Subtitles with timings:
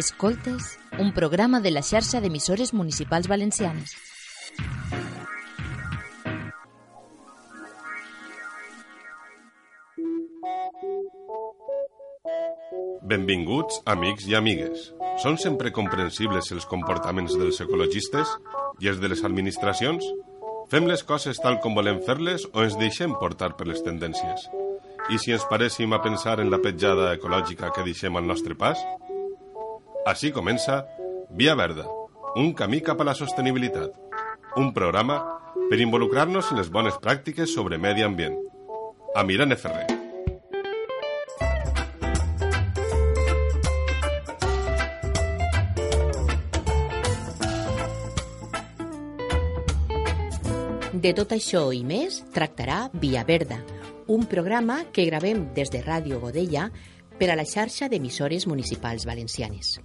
[0.00, 3.90] Escoltes, un programa de la xarxa d'emissores municipals valencianes.
[13.12, 14.86] Benvinguts, amics i amigues.
[15.20, 18.32] Són sempre comprensibles els comportaments dels ecologistes
[18.80, 20.06] i els de les administracions?
[20.72, 24.48] Fem les coses tal com volem fer-les o ens deixem portar per les tendències?
[25.12, 28.80] I si ens paréssim a pensar en la petjada ecològica que deixem al nostre pas?
[30.06, 30.86] Així comença
[31.36, 31.84] Via Verda,
[32.40, 33.92] un camí cap a la sostenibilitat.
[34.56, 35.18] Un programa
[35.68, 38.38] per involucrar-nos en les bones pràctiques sobre medi ambient.
[39.14, 39.84] Amb Irene Ferrer.
[51.00, 53.60] De tot això i més tractarà Via Verda,
[54.08, 56.70] un programa que gravem des de Ràdio Godella
[57.20, 59.76] per a la xarxa d'emissores municipals valencianes.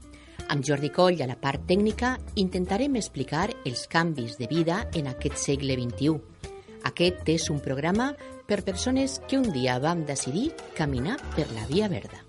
[0.50, 5.42] Amb Jordi Coll a la part tècnica intentarem explicar els canvis de vida en aquest
[5.42, 6.20] segle XXI.
[6.86, 8.12] Aquest és un programa
[8.46, 12.25] per persones que un dia vam decidir caminar per la Via Verda.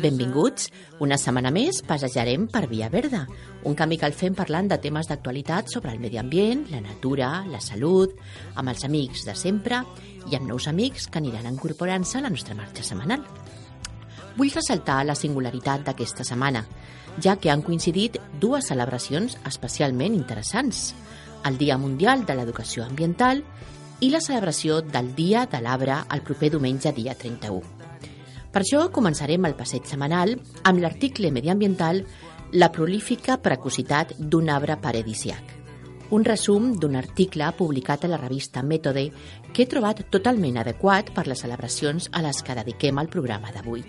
[0.00, 0.68] Benvinguts.
[1.04, 3.26] Una setmana més passejarem per Via Verda,
[3.68, 7.30] un camí que el fem parlant de temes d'actualitat sobre el medi ambient, la natura,
[7.48, 8.16] la salut,
[8.54, 9.82] amb els amics de sempre
[10.30, 13.24] i amb nous amics que aniran incorporant-se a la nostra marxa setmanal.
[14.36, 16.64] Vull ressaltar la singularitat d'aquesta setmana,
[17.20, 20.94] ja que han coincidit dues celebracions especialment interessants,
[21.44, 23.44] el Dia Mundial de l'Educació Ambiental
[24.00, 27.79] i la celebració del Dia de l'Arbre el proper diumenge dia 31.
[28.50, 30.34] Per això començarem el passeig setmanal
[30.66, 32.02] amb l'article mediambiental
[32.50, 35.52] La prolífica precocitat d'un arbre paradisiac.
[36.10, 39.04] Un resum d'un article publicat a la revista Mètode
[39.52, 43.84] que he trobat totalment adequat per les celebracions a les que dediquem al programa d'avui.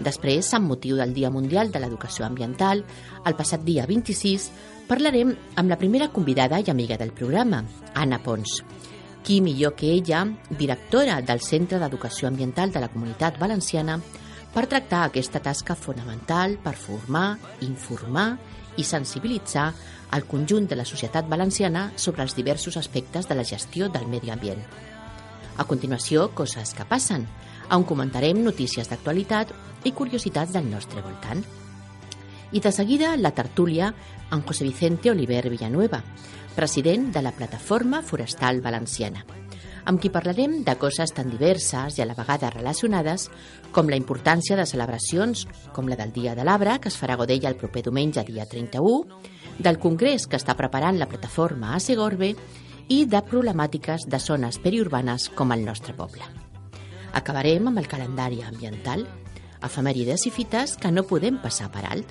[0.00, 2.82] Després, amb motiu del Dia Mundial de l'Educació Ambiental,
[3.28, 4.50] el passat dia 26,
[4.88, 8.62] parlarem amb la primera convidada i amiga del programa, Anna Pons.
[9.26, 10.20] Qui millor que ella,
[10.50, 13.96] directora del Centre d'Educació Ambiental de la Comunitat Valenciana,
[14.54, 17.32] per tractar aquesta tasca fonamental per formar,
[17.66, 18.28] informar
[18.78, 19.64] i sensibilitzar
[20.14, 24.30] el conjunt de la societat valenciana sobre els diversos aspectes de la gestió del medi
[24.30, 24.62] ambient.
[25.58, 27.26] A continuació, coses que passen,
[27.74, 29.50] on comentarem notícies d'actualitat
[29.82, 31.42] i curiositats del nostre voltant.
[32.54, 33.90] I de seguida, la tertúlia
[34.30, 36.04] amb José Vicente Oliver Villanueva,
[36.56, 39.26] president de la Plataforma Forestal Valenciana,
[39.84, 43.28] amb qui parlarem de coses tan diverses i a la vegada relacionades
[43.76, 45.44] com la importància de celebracions
[45.76, 48.48] com la del Dia de l'Arbre, que es farà a Godella el proper diumenge, dia
[48.48, 49.20] 31,
[49.60, 52.32] del congrés que està preparant la plataforma a Segorbe
[52.88, 56.24] i de problemàtiques de zones periurbanes com el nostre poble.
[57.12, 59.06] Acabarem amb el calendari ambiental,
[59.60, 62.10] efemèrides i fites que no podem passar per alt.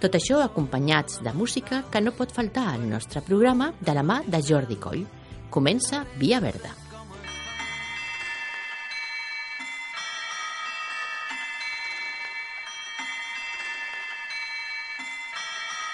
[0.00, 4.22] Tot això acompanyats de música que no pot faltar al nostre programa de la mà
[4.24, 5.02] de Jordi Coll.
[5.52, 6.72] Comença Via Verda.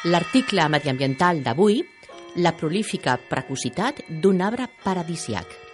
[0.06, 1.82] L'article mediambiental d'avui,
[2.38, 5.65] la prolífica precocitat d'un arbre paradisiac.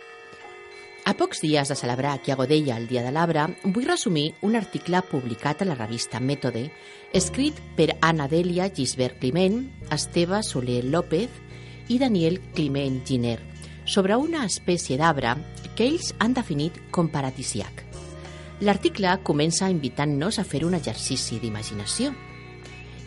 [1.05, 4.55] A pocs dies de celebrar aquí a Godella el Dia de l'Arbre, vull resumir un
[4.55, 6.69] article publicat a la revista Mètode,
[7.13, 11.41] escrit per Anna Delia Gisbert Climent, Esteve Soler López
[11.91, 13.41] i Daniel Climent Giner,
[13.85, 15.35] sobre una espècie d'arbre
[15.75, 17.83] que ells han definit com paradisiac.
[18.63, 22.13] L'article comença invitant-nos a fer un exercici d'imaginació.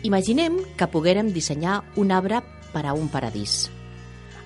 [0.04, 2.44] Imaginem que poguérem dissenyar un arbre
[2.74, 3.70] per a un paradís.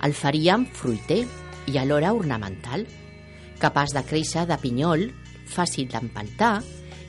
[0.01, 1.25] El faríem fruiter
[1.67, 2.87] i alhora ornamental.
[3.61, 5.09] Capaç de créixer de pinyol,
[5.51, 6.59] fàcil d'empaltar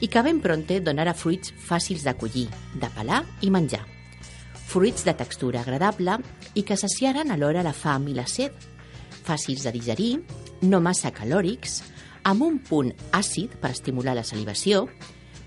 [0.02, 3.84] i que ben pronte donarà fruits fàcils de collir, de pelar i menjar.
[4.72, 6.18] Fruits de textura agradable
[6.58, 8.52] i que saciaran alhora la fam i la set,
[9.22, 10.12] fàcils de digerir,
[10.66, 11.80] no massa calòrics,
[12.24, 14.86] amb un punt àcid per estimular la salivació,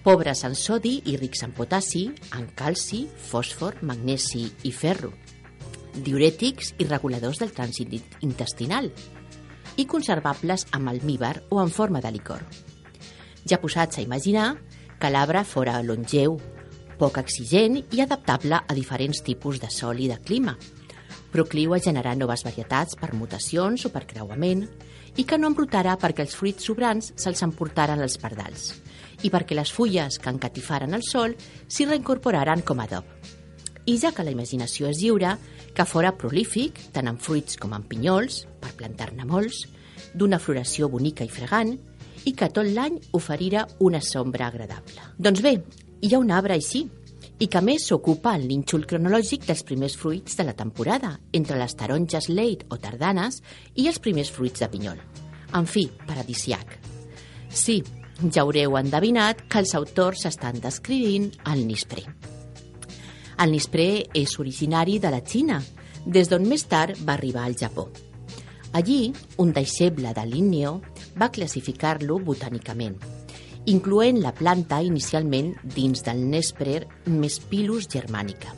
[0.05, 2.05] pobres en sodi i rics en potassi,
[2.37, 5.11] en calci, fòsfor, magnesi i ferro,
[5.95, 8.91] diurètics i reguladors del trànsit intestinal
[9.77, 12.41] i conservables amb almíbar o en forma de licor.
[13.45, 14.55] Ja posats a imaginar
[14.99, 16.39] que l'arbre fora longeu,
[16.99, 20.55] poc exigent i adaptable a diferents tipus de sol i de clima,
[21.31, 24.63] procliu a generar noves varietats per mutacions o per creuament,
[25.15, 28.73] i que no embrutarà perquè els fruits sobrants se'ls emportaren els pardals
[29.23, 33.34] i perquè les fulles que encatifaren el sol s'hi reincorporaran com a adob.
[33.85, 35.35] I ja que la imaginació és lliure,
[35.77, 39.65] que fora prolífic, tant en fruits com en pinyols, per plantar-ne molts,
[40.15, 41.75] d'una floració bonica i fregant,
[42.25, 45.11] i que tot l'any oferira una sombra agradable.
[45.17, 45.59] Doncs bé,
[46.01, 46.87] hi ha un arbre així,
[47.37, 51.75] i que més s'ocupa el nínxol cronològic dels primers fruits de la temporada, entre les
[51.77, 53.41] taronges late o tardanes
[53.75, 55.01] i els primers fruits de pinyol.
[55.55, 56.79] En fi, paradisiac.
[57.49, 57.81] Sí,
[58.31, 62.07] ja haureu endevinat que els autors estan descrivint el nispré.
[63.35, 65.57] El nispré és originari de la Xina,
[66.05, 67.89] des d'on més tard va arribar al Japó.
[68.71, 70.77] Allí, un deixeble de Linneo
[71.19, 72.95] va classificar-lo botànicament,
[73.71, 78.53] incloent la planta inicialment dins del Nesprer Mespilus germanica.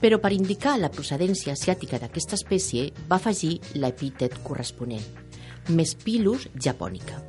[0.00, 5.04] Però per indicar la procedència asiàtica d'aquesta espècie va afegir l'epítet corresponent,
[5.68, 7.22] Mespilus japonica.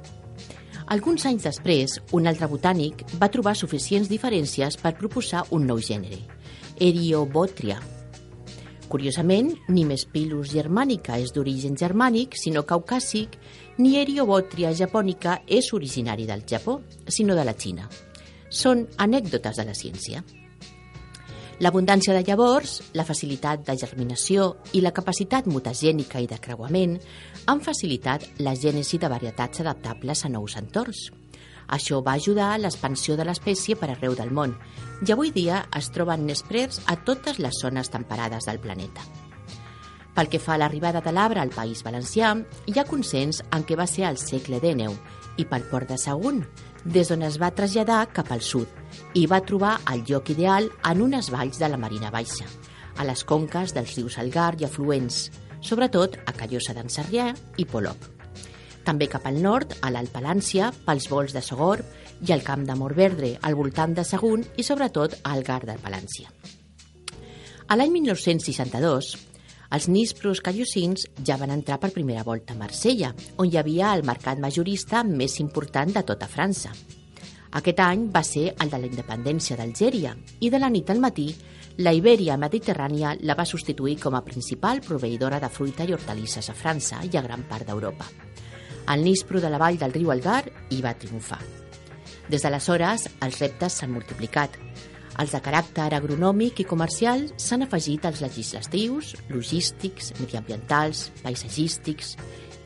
[0.88, 6.21] Alguns anys després, un altre botànic va trobar suficients diferències per proposar un nou gènere,
[6.80, 7.80] Eriobotria.
[8.88, 13.36] Curiosament, ni Mespilus germanica és d'origen germànic, sinó caucàsic,
[13.82, 17.90] ni Eriobotria japònica és originari del Japó, sinó de la Xina.
[18.50, 20.24] Són anècdotes de la ciència.
[21.60, 27.00] L'abundància de llavors, la facilitat de germinació i la capacitat mutagènica i de creuament
[27.50, 31.08] han facilitat la gènesi de varietats adaptables a nous entorns.
[31.68, 34.56] Això va ajudar a l'expansió de l'espècie per arreu del món
[35.06, 39.04] i avui dia es troben nesprers a totes les zones temperades del planeta.
[40.18, 42.31] Pel que fa a l'arribada de l'arbre al País Valencià,
[42.66, 44.98] hi ha consens en què va ser al segle XIX
[45.38, 46.42] i pel port de Sagunt,
[46.84, 51.06] des d'on es va traslladar cap al sud i va trobar el lloc ideal en
[51.06, 52.50] unes valls de la Marina Baixa,
[52.98, 55.28] a les conques dels rius Algar i afluents,
[55.62, 58.17] sobretot a Callosa d'en Sarrià i Polop.
[58.88, 62.75] També cap al nord, a l'Alt Palància, pels vols de Sogorb i al camp de
[62.80, 66.31] Morverdre, al voltant de Sagunt i sobretot al de Palància.
[67.68, 69.10] A l'any 1962,
[69.75, 74.06] els nispros callosins ja van entrar per primera volta a Marsella, on hi havia el
[74.07, 76.72] mercat majorista més important de tota França.
[77.60, 81.28] Aquest any va ser el de la independència d'Algèria i de la nit al matí
[81.83, 86.56] la Ibèria mediterrània la va substituir com a principal proveïdora de fruita i hortalisses a
[86.56, 88.27] França i a gran part d'Europa.
[88.88, 91.42] El nispro de la vall del riu Algar hi va triomfar.
[92.31, 94.56] Des d'aleshores, els reptes s'han multiplicat.
[95.19, 102.16] Els de caràcter agronòmic i comercial s'han afegit als legislatius, logístics, mediambientals, paisatgístics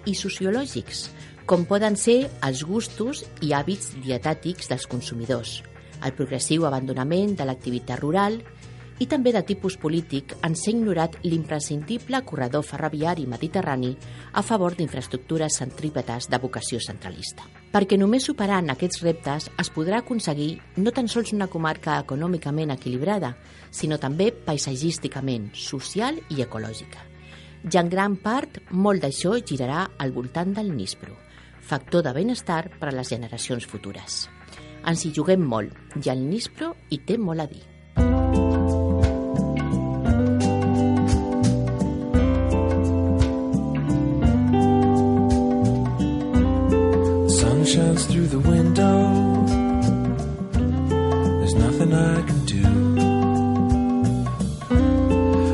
[0.06, 1.08] i sociològics,
[1.50, 5.62] com poden ser els gustos i hàbits dietètics dels consumidors,
[6.06, 8.61] el progressiu abandonament de l'activitat rural i
[9.10, 13.96] també de tipus polític en ser ignorat l'imprescindible corredor ferroviari mediterrani
[14.34, 17.48] a favor d'infraestructures centrípetes de vocació centralista.
[17.72, 23.36] Perquè només superant aquests reptes es podrà aconseguir no tan sols una comarca econòmicament equilibrada,
[23.72, 27.08] sinó també paisatgísticament, social i ecològica.
[27.72, 31.16] Ja en gran part, molt d'això girarà al voltant del Nispro,
[31.62, 34.28] factor de benestar per a les generacions futures.
[34.86, 37.66] Ens hi juguem molt i el Nispro hi té molt a dir.
[47.72, 48.98] Shines through the window.
[51.40, 52.64] There's nothing I can do.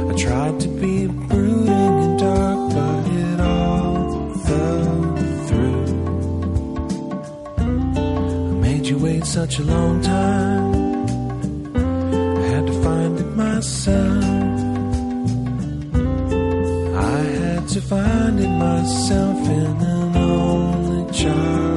[0.10, 5.16] I tried to be brooding and dark, but it all fell
[5.48, 5.86] through.
[8.50, 10.74] I made you wait such a long time.
[12.42, 14.24] I had to find it myself.
[17.14, 21.76] I had to find it myself in an only child's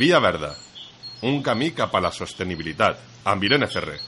[0.00, 0.54] Via Verda,
[1.28, 3.98] un camí cap a la sostenibilitat, amb Irene Ferrer.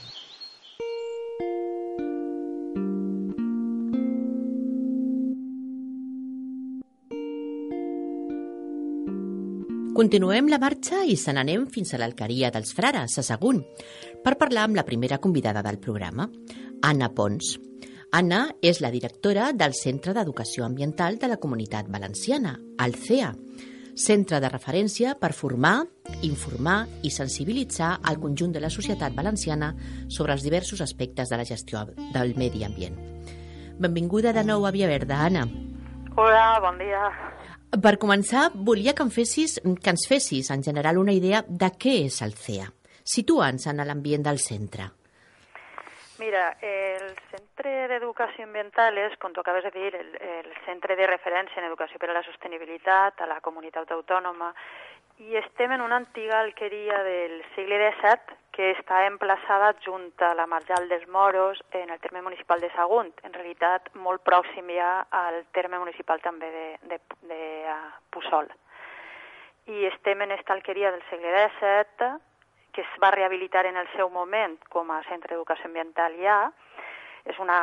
[9.93, 13.61] Continuem la marxa i se n'anem fins a l'alqueria dels Frares, a Sagunt,
[14.25, 16.25] per parlar amb la primera convidada del programa,
[16.81, 17.51] Anna Pons.
[18.09, 23.29] Anna és la directora del Centre d'Educació Ambiental de la Comunitat Valenciana, el CEA,
[23.95, 25.83] centre de referència per formar,
[26.25, 29.73] informar i sensibilitzar el conjunt de la societat valenciana
[30.09, 32.97] sobre els diversos aspectes de la gestió del medi ambient.
[33.79, 35.45] Benvinguda de nou a Via Verda, Anna.
[36.15, 37.05] Hola, bon dia.
[37.73, 42.03] Per començar, volia que, em fessis, que ens fessis, en general, una idea de què
[42.05, 42.67] és el CEA.
[43.03, 44.91] Situa'ns en l'ambient del centre.
[46.23, 51.07] Mira, el Centre d'Educació Ambiental és, com tu acabes de dir, el, el centre de
[51.09, 54.53] referència en educació per a la sostenibilitat a la comunitat autònoma
[55.27, 60.47] i estem en una antiga alqueria del segle XVII que està emplaçada junt a la
[60.47, 65.43] Marjal dels Moros en el terme municipal de Sagunt, en realitat molt pròxim ja al
[65.51, 67.03] terme municipal també de, de,
[67.35, 67.79] de uh,
[68.15, 68.47] Puçol.
[69.75, 72.15] I estem en esta alqueria del segle XVII
[72.73, 76.37] que es va rehabilitar en el seu moment com a centre d'educació ambiental ja,
[77.23, 77.57] és una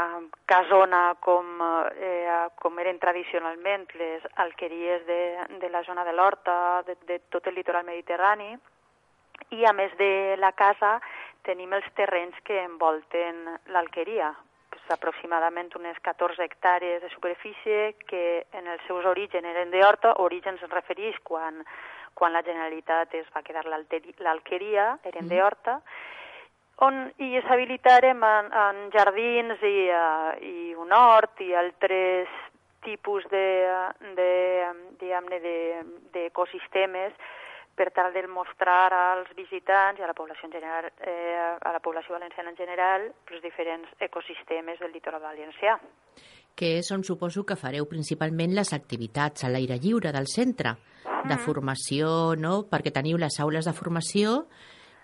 [0.49, 1.61] casona com,
[1.93, 5.23] eh, com eren tradicionalment les alqueries de,
[5.61, 8.55] de la zona de l'Horta, de, de tot el litoral mediterrani,
[9.51, 10.99] i a més de la casa
[11.45, 13.43] tenim els terrenys que envolten
[13.75, 14.33] l'alqueria,
[14.71, 20.63] pues, aproximadament unes 14 hectàrees de superfície que en els seus orígens eren d'horta, orígens
[20.63, 21.65] es refereix quan,
[22.21, 25.33] quan la Generalitat es va quedar l'alqueria, eren Mhm.
[25.33, 25.81] d'horta,
[26.85, 32.29] on i es habilitarem en, en jardins i, uh, i un hort i altres
[32.85, 33.69] tipus de,
[34.17, 34.31] de
[35.01, 37.13] diguem-ne, de- d'ecosistemes
[37.77, 41.81] per tal de mostrar als visitants i a la població en general, eh, a la
[41.81, 45.79] població valenciana en general, els diferents ecosistemes del litoral valencià.
[46.55, 50.77] Que és on suposo que fareu principalment les activitats a l'aire lliure del centre,
[51.29, 52.65] de formació, no?
[52.71, 54.45] perquè teniu les aules de formació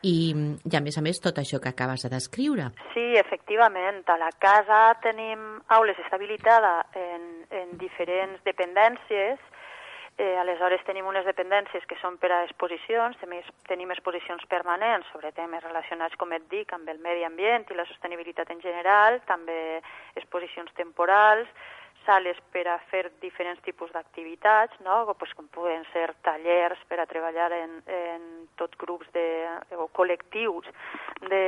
[0.03, 0.33] i,
[0.65, 2.71] i a més a més tot això que acabes de descriure.
[2.95, 4.03] Sí, efectivament.
[4.13, 5.43] A la casa tenim
[5.77, 9.41] aules està habilitada en, en diferents dependències.
[10.19, 13.19] Eh, aleshores tenim unes dependències que són per a exposicions,
[13.69, 17.85] tenim exposicions permanents sobre temes relacionats, com et dic, amb el medi ambient i la
[17.85, 19.83] sostenibilitat en general, també
[20.17, 21.53] exposicions temporals,
[22.07, 25.03] sales per a fer diferents tipus d'activitats, no?
[25.19, 28.25] pues, com poden ser tallers per a treballar en, en
[28.57, 29.27] tot grups de,
[29.77, 30.71] o col·lectius
[31.29, 31.43] de,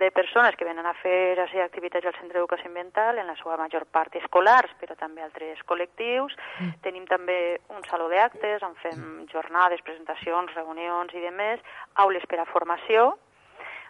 [0.00, 3.58] de persones que venen a fer així, activitats al Centre d'Educació Ambiental, en la seva
[3.60, 6.38] major part escolars, però també altres col·lectius.
[6.60, 6.72] Mm.
[6.86, 7.38] Tenim també
[7.74, 11.62] un saló d'actes on fem jornades, presentacions, reunions i demés,
[12.06, 13.14] aules per a formació,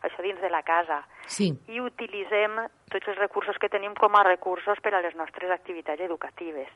[0.03, 1.03] això dins de la casa.
[1.27, 2.59] Sí, i utilitzem
[2.93, 6.69] tots els recursos que tenim com a recursos per a les nostres activitats educatives.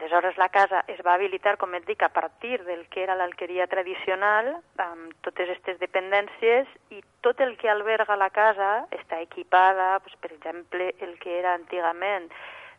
[0.00, 3.66] Aleshores, la casa es va habilitar, com et dic, a partir del que era l'alqueria
[3.68, 10.16] tradicional, amb totes aquestes dependències, i tot el que alberga la casa està equipada, doncs,
[10.22, 12.30] per exemple, el que era antigament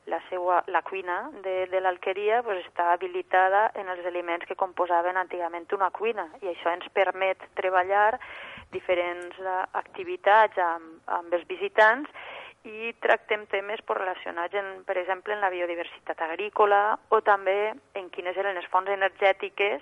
[0.09, 5.21] la, seua, la cuina de, de l'alqueria doncs, està habilitada en els elements que composaven
[5.21, 8.17] antigament una cuina, i això ens permet treballar
[8.74, 12.10] diferents eh, activitats amb, amb els visitants
[12.68, 18.10] i tractem temes pues, relacionats, en, per exemple, en la biodiversitat agrícola o també en
[18.14, 19.81] quines eren les fonts energètiques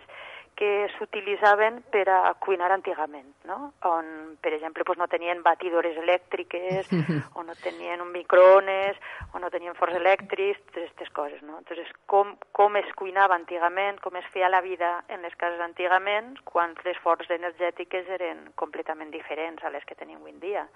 [0.60, 3.72] que s'utilitzaven per a cuinar antigament, no?
[3.88, 6.90] on, per exemple, pues, no tenien batidores elèctriques,
[7.40, 9.00] o no tenien un microones,
[9.32, 11.40] o no tenien forns elèctrics, totes aquestes coses.
[11.48, 11.62] No?
[11.64, 16.36] Entonces, com, com es cuinava antigament, com es feia la vida en les cases antigament,
[16.44, 20.68] quan les fonts energètiques eren completament diferents a les que tenim avui en dia.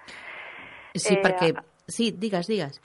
[0.96, 1.52] sí, Eh, perquè...
[1.92, 2.80] Sí, digues, digues.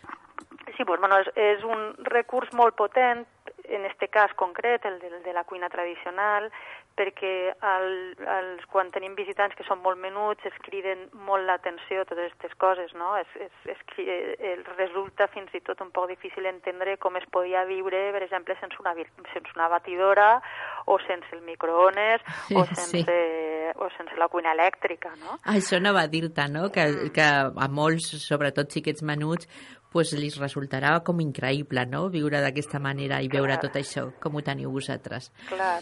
[0.76, 3.22] Sí, pues, bueno, és, és un recurs molt potent,
[3.68, 6.50] en este cas concret, el de, de la cuina tradicional,
[6.98, 12.26] perquè el, els, quan tenim visitants que són molt menuts es criden molt l'atenció totes
[12.32, 13.14] aquestes coses, no?
[13.20, 17.26] Es, es, es, cri- eh, resulta fins i tot un poc difícil entendre com es
[17.30, 18.96] podia viure, per exemple, sense una,
[19.32, 20.28] sense una batidora
[20.90, 22.20] o sense el microones
[22.54, 23.16] o Sí, sense,
[23.78, 25.38] o sense la cuina elèctrica, no?
[25.54, 26.68] Això no va dir-te, no?
[26.74, 29.46] Que, que a molts, sobretot xiquets menuts,
[29.92, 33.62] pues, li resultarà com increïble, no?, viure d'aquesta manera i veure Clar.
[33.68, 35.30] tot això, com ho teniu vosaltres.
[35.48, 35.80] Clar.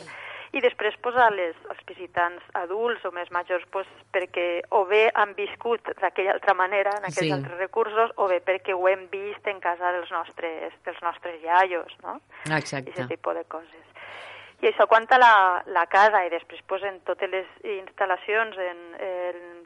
[0.56, 5.34] I després posar les, els visitants adults o més majors pues, perquè o bé han
[5.36, 7.32] viscut d'aquella altra manera, en aquells Sí.
[7.34, 11.92] altres recursos, o bé perquè ho hem vist en casa dels nostres, dels nostres iaios,
[12.02, 12.20] no?
[12.48, 12.90] Exacte.
[12.94, 13.84] Aquest tipus de coses.
[14.64, 15.34] I això quant a la,
[15.68, 19.15] la casa i després pues, en totes les instal·lacions, en, en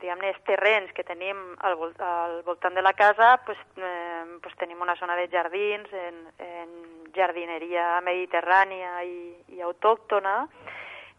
[0.01, 4.55] diguem-ne, els terrenys que tenim al, vol al voltant de la casa, pues, eh, pues
[4.57, 6.71] tenim una zona de jardins, en, en
[7.17, 10.47] jardineria mediterrània i, i autòctona.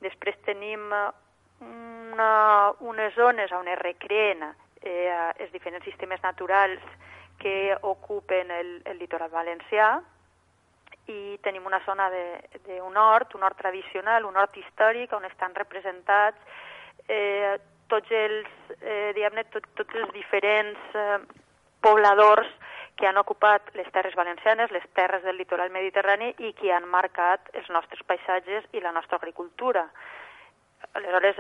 [0.02, 1.10] Després tenim eh,
[1.62, 2.32] una,
[2.80, 4.48] unes zones on es recreen
[4.82, 6.82] eh, els diferents sistemes naturals
[7.42, 9.96] que ocupen el, el litoral valencià,
[11.10, 16.38] i tenim una zona d'un hort, un hort tradicional, un hort històric, on estan representats
[17.08, 17.58] eh,
[17.92, 18.50] tots els,
[18.80, 21.20] eh, diguem-ne, tot, tots els diferents eh,
[21.84, 22.50] pobladors
[23.00, 27.50] que han ocupat les terres valencianes, les terres del litoral mediterrani i que han marcat
[27.58, 29.88] els nostres paisatges i la nostra agricultura.
[30.94, 31.38] Aleshores,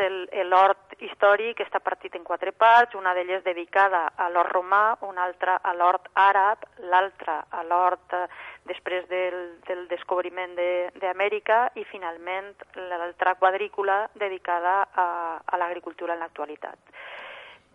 [0.48, 5.58] l'hort històric està partit en quatre parts, una d'elles dedicada a l'hort romà, una altra
[5.62, 8.22] a l'hort àrab, l'altra a l'hort eh,
[8.70, 15.08] després del, del descobriment de- d'Amèrica i, finalment, l'altra quadrícula dedicada a,
[15.46, 16.80] a l'agricultura en l'actualitat.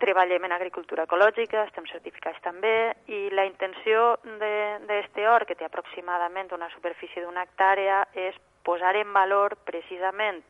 [0.01, 6.51] Treballem en agricultura ecològica, estem certificats també, i la intenció d'aquest hort, que té aproximadament
[6.53, 10.41] una superfície d'una hectàrea, és posar en valor precisament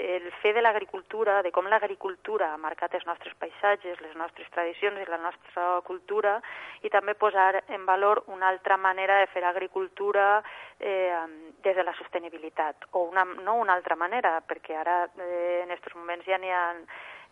[0.00, 4.98] el fer de l'agricultura, de com l'agricultura ha marcat els nostres paisatges, les nostres tradicions
[5.00, 6.38] i la nostra cultura,
[6.82, 10.42] i també posar en valor una altra manera de fer agricultura
[10.78, 11.14] eh,
[11.62, 15.96] des de la sostenibilitat, o una, no una altra manera, perquè ara eh, en aquests
[15.96, 16.64] moments ja n'hi ha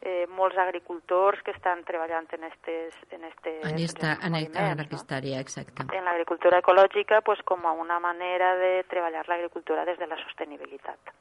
[0.00, 5.16] eh, molts agricultors que estan treballant en estes, en estes En esta, en, en aquesta
[5.16, 5.88] àrea, exacte.
[5.92, 11.16] en l'agricultura ecològica pues, com a una manera de treballar l'agricultura des de la sostenibilitat.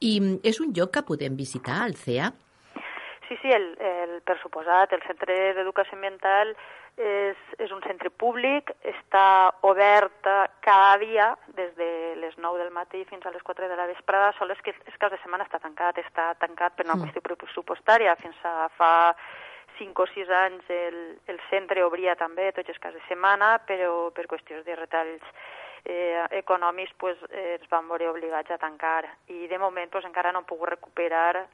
[0.00, 2.32] I és un lloc que podem visitar, el CEA?
[3.28, 6.52] Sí, sí, el, el, per suposat, el Centre d'Educació Ambiental
[6.96, 11.88] és, és un centre públic, està obert eh, cada dia des de
[12.22, 14.96] les 9 del matí fins a les 4 de la vesprada, sol és que els
[14.96, 17.04] caps de setmana està tancat, està tancat per una Mm.
[17.04, 19.14] qüestió pressupostària, fins a fa
[19.78, 24.10] 5 o 6 anys el, el centre obria també tots els caps de setmana, però
[24.14, 25.24] per qüestions de retalls
[25.86, 30.32] eh, econòmics pues, eh, ens van veure obligats a tancar i de moment pues, encara
[30.32, 31.46] no hem pogut recuperar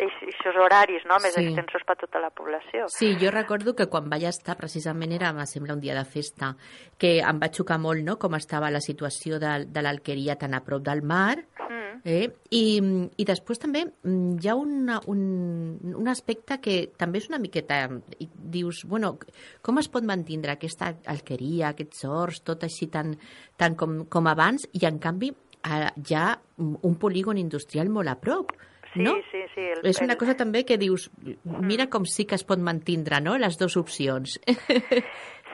[0.00, 1.16] aquests horaris no?
[1.22, 1.46] més Sí.
[1.46, 2.88] extensos per tota la població.
[2.88, 6.54] Sí, jo recordo que quan vaig estar, precisament era, em sembla, un dia de festa,
[6.98, 10.60] que em va xocar molt, no?, com estava la situació de, de l'alqueria tan a
[10.60, 11.38] prop del mar,
[11.70, 11.79] Mm.
[12.04, 12.30] Eh?
[12.50, 12.62] I,
[13.16, 15.20] I després també mm, hi ha una, un,
[15.94, 17.82] un aspecte que també és una miqueta...
[18.18, 19.16] i Dius, bueno,
[19.62, 23.14] com es pot mantindre aquesta alqueria, aquests horts, tot així tan,
[23.60, 28.18] tan com, com abans, i en canvi eh, hi ha un polígon industrial molt a
[28.18, 28.56] prop,
[28.90, 29.12] Sí, no?
[29.30, 29.60] sí, sí.
[29.60, 31.04] El, És una cosa també que dius,
[31.44, 34.40] mira com sí que es pot mantindre, no?, les dues opcions.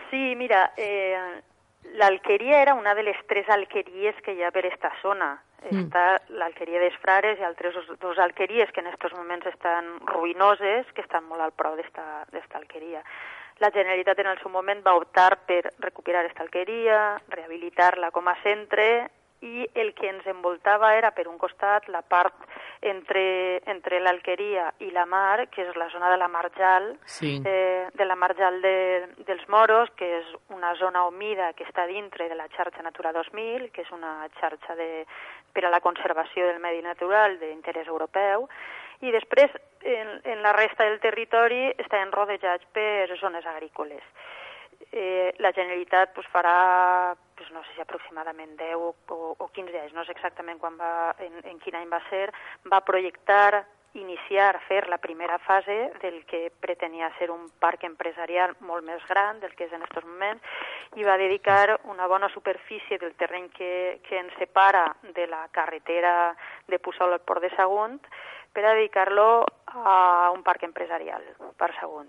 [0.07, 1.43] Sí, mira, eh,
[1.97, 5.35] l'alqueria era una de les tres alqueries que hi ha per esta zona.
[5.67, 5.87] Mm.
[5.87, 6.05] Està
[6.39, 11.27] l'alqueria dels Frares i altres dos, alqueries que en aquests moments estan ruïnoses, que estan
[11.31, 13.03] molt al prop d'esta d'esta alqueria.
[13.65, 18.37] La Generalitat en el seu moment va optar per recuperar aquesta alqueria, rehabilitar-la com a
[18.43, 19.09] centre
[19.43, 22.35] i el que ens envoltava era, per un costat, la part
[22.83, 27.43] entre, entre l'alqueria i la mar, que és la zona de la Marjal, Sí.
[27.45, 32.29] eh, de la Marjal de, dels Moros, que és una zona humida que està dintre
[32.29, 35.07] de la xarxa Natura 2000, que és una xarxa de,
[35.53, 38.49] per a la conservació del medi natural d'interès europeu,
[39.01, 39.51] i després
[39.83, 44.03] en, en la resta del territori estan rodejats per zones agrícoles.
[44.93, 48.95] Eh, la Generalitat pues, farà, pues, no sé si aproximadament 10 o,
[49.39, 52.31] o 15 anys, no sé exactament quan va, en, en quin any va ser,
[52.71, 58.85] va projectar iniciar, fer la primera fase del que pretenia ser un parc empresarial molt
[58.85, 63.17] més gran del que és en aquests moments i va dedicar una bona superfície del
[63.17, 64.85] terreny que, que ens separa
[65.17, 66.35] de la carretera
[66.69, 68.01] de Puçol al Port de Sagunt
[68.57, 71.21] per a dedicar-lo a un parc empresarial,
[71.61, 72.09] per Sagunt.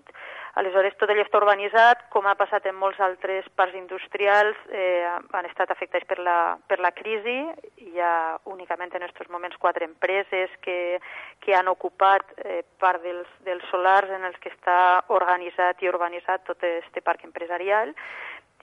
[0.56, 5.48] Aleshores, tot allò està urbanitzat, com ha passat en molts altres parcs industrials, eh, han
[5.50, 7.36] estat afectats per la, per la crisi.
[7.84, 10.96] Hi ha únicament en aquests moments quatre empreses que,
[11.44, 16.48] que han ocupat eh, part dels, dels solars en els que està organitzat i urbanitzat
[16.48, 17.92] tot aquest parc empresarial.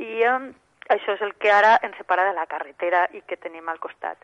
[0.01, 0.35] I eh,
[0.97, 4.17] això és el que ara ens separa de la carretera i que tenim al costat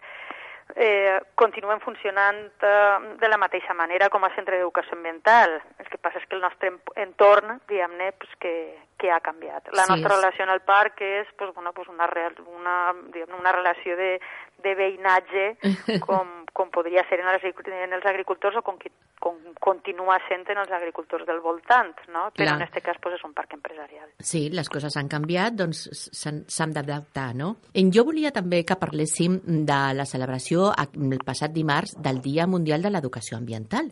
[0.76, 5.60] eh, continuem funcionant eh, de la mateixa manera com a centre d'educació ambiental.
[5.80, 8.54] El que passa és que el nostre entorn, diguem-ne, pues, que,
[9.02, 9.72] que ha canviat.
[9.74, 12.94] La Sí, nostra és- relació en el parc és pues, bueno, pues una, real, una,
[13.12, 14.20] diguem una relació de,
[14.62, 15.58] de veïnatge
[16.06, 18.78] com, com podria ser en els, en els agricultors o com,
[19.22, 22.28] com continua sent en els agricultors del voltant, no?
[22.36, 22.56] però Clar.
[22.60, 24.10] en aquest cas pues, és un parc empresarial.
[24.20, 25.84] Sí, les coses han canviat, doncs
[26.14, 27.56] s'han d'adaptar, no?
[27.74, 32.82] En Jo volia també que parléssim de la celebració el passat dimarts del Dia Mundial
[32.82, 33.92] de l'Educació Ambiental.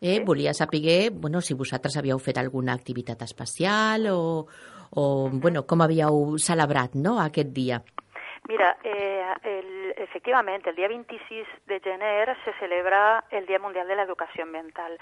[0.00, 4.46] Eh, Volia saber bueno, si vosaltres havíeu fet alguna activitat especial o,
[4.92, 7.80] o bueno, com havíeu celebrat no, aquest dia.
[8.46, 13.96] Mira, eh, el, efectivament, el dia 26 de gener se celebra el Dia Mundial de
[13.96, 14.94] l'Educació Ambiental.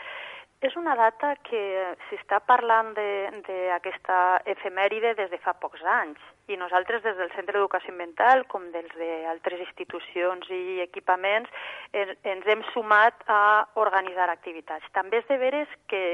[0.64, 1.61] És una data que
[2.09, 4.16] s'està parlant d'aquesta
[4.48, 8.88] efemèride des de fa pocs anys i nosaltres des del Centre d'Educació Ambiental com des
[8.96, 11.53] d'altres institucions i equipaments
[11.92, 13.42] en, ens hem sumat a
[13.85, 14.88] organitzar activitats.
[14.96, 16.05] També és de veres que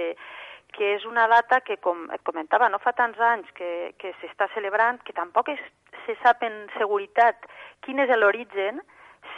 [0.71, 4.47] que és una data que, com et comentava, no fa tants anys que, que s'està
[4.55, 5.63] celebrant, que tampoc es,
[6.05, 7.49] se sap en seguretat
[7.83, 8.79] quin és l'origen,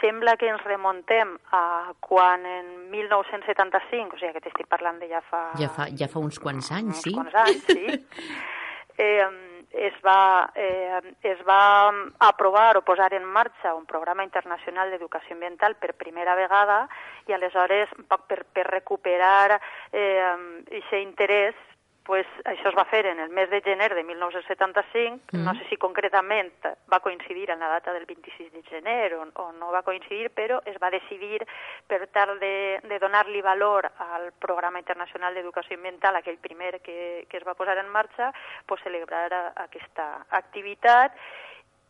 [0.03, 5.23] sembla que ens remontem a quan en 1975, o sigui que t'estic parlant de ja
[5.23, 5.45] fa...
[5.59, 7.15] Ja fa, ja fa uns quants anys, uns sí?
[7.15, 8.33] quants anys, sí.
[9.05, 9.29] eh,
[9.73, 11.89] es va, eh, es va
[12.19, 16.83] aprovar o posar en marxa un programa internacional d'educació ambiental per primera vegada
[17.27, 19.57] i aleshores per, per recuperar
[19.91, 20.19] eh,
[20.67, 21.55] aquest interès
[22.03, 25.43] pues, això es va fer en el mes de gener de 1975, Mm.
[25.45, 26.51] no sé si concretament
[26.91, 30.59] va coincidir en la data del 26 de gener o, o no va coincidir, però
[30.65, 31.39] es va decidir
[31.87, 37.37] per tal de, de donar-li valor al Programa Internacional d'Educació Ambiental, aquell primer que, que
[37.37, 38.33] es va posar en marxa,
[38.65, 41.15] pues, celebrar a- aquesta activitat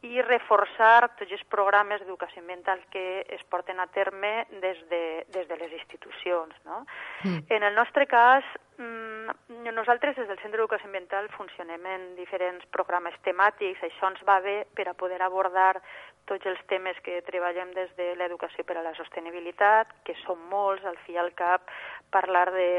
[0.04, 5.48] i reforçar tots els programes d'educació ambiental que es porten a terme des de, des
[5.48, 6.54] de les institucions.
[6.66, 6.86] No?
[7.24, 7.40] Mm.
[7.50, 8.44] En el nostre cas,
[8.78, 14.66] nosaltres des del Centre d'Educació Ambiental funcionem en diferents programes temàtics, això ens va bé
[14.76, 15.82] per a poder abordar
[16.26, 20.86] tots els temes que treballem des de l'educació per a la sostenibilitat, que són molts,
[20.86, 21.68] al fi i al cap,
[22.12, 22.70] parlar de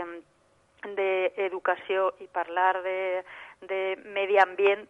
[0.85, 3.25] d'educació i parlar de,
[3.65, 4.85] de medi ambient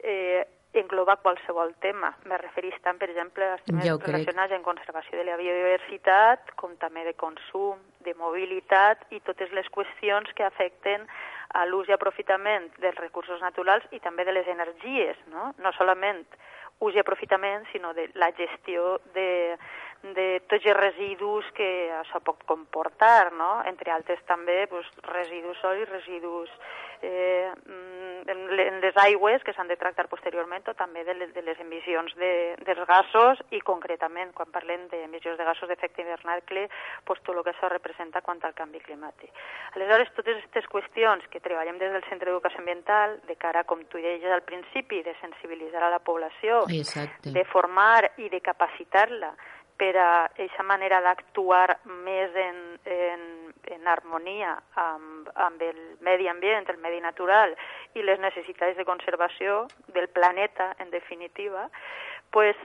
[0.00, 0.46] eh,
[0.80, 2.12] engloba qualsevol tema.
[2.24, 4.12] Me referís tant, per exemple, als temes Ja ho crec.
[4.14, 9.68] relacionats amb conservació de la biodiversitat, com també de consum, de mobilitat i totes les
[9.74, 11.06] qüestions que afecten
[11.54, 15.52] a l'ús i aprofitament dels recursos naturals i també de les energies, no?
[15.58, 16.24] No solament
[16.80, 19.56] ús i aprofitament, sinó de la gestió de,
[20.14, 23.62] de tots els residus que això pot comportar, no?
[23.66, 26.50] entre altres també pues, residus sòlids, residus
[27.02, 31.14] eh, mm, en le- en les aigües que s'han de tractar posteriorment o també de
[31.14, 36.02] les, de les emissions de, dels gasos i concretament quan parlem d'emissions de gasos d'efecte
[36.02, 36.68] hivernacle
[37.04, 39.30] pues, tot el que això representa quant al canvi climàtic.
[39.76, 43.98] Aleshores, totes aquestes qüestions que treballem des del Centre d'Educació Ambiental de cara, com tu
[43.98, 47.30] deies al principi, de sensibilitzar a la població, Exacte.
[47.30, 49.34] de formar i de capacitar-la
[49.76, 53.26] per a aquesta manera d'actuar més en, en,
[53.76, 57.52] en harmonia amb, amb el medi ambient, el medi natural
[57.94, 61.68] i les necessitats de conservació del planeta, en definitiva,
[62.30, 62.56] pues,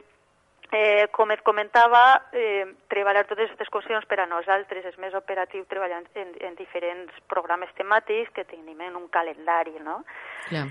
[0.71, 5.65] eh, com et comentava, eh, treballar totes aquestes qüestions per a nosaltres és més operatiu
[5.67, 10.01] treballar en, en diferents programes temàtics que tenim en un calendari, no?
[10.47, 10.69] Clar.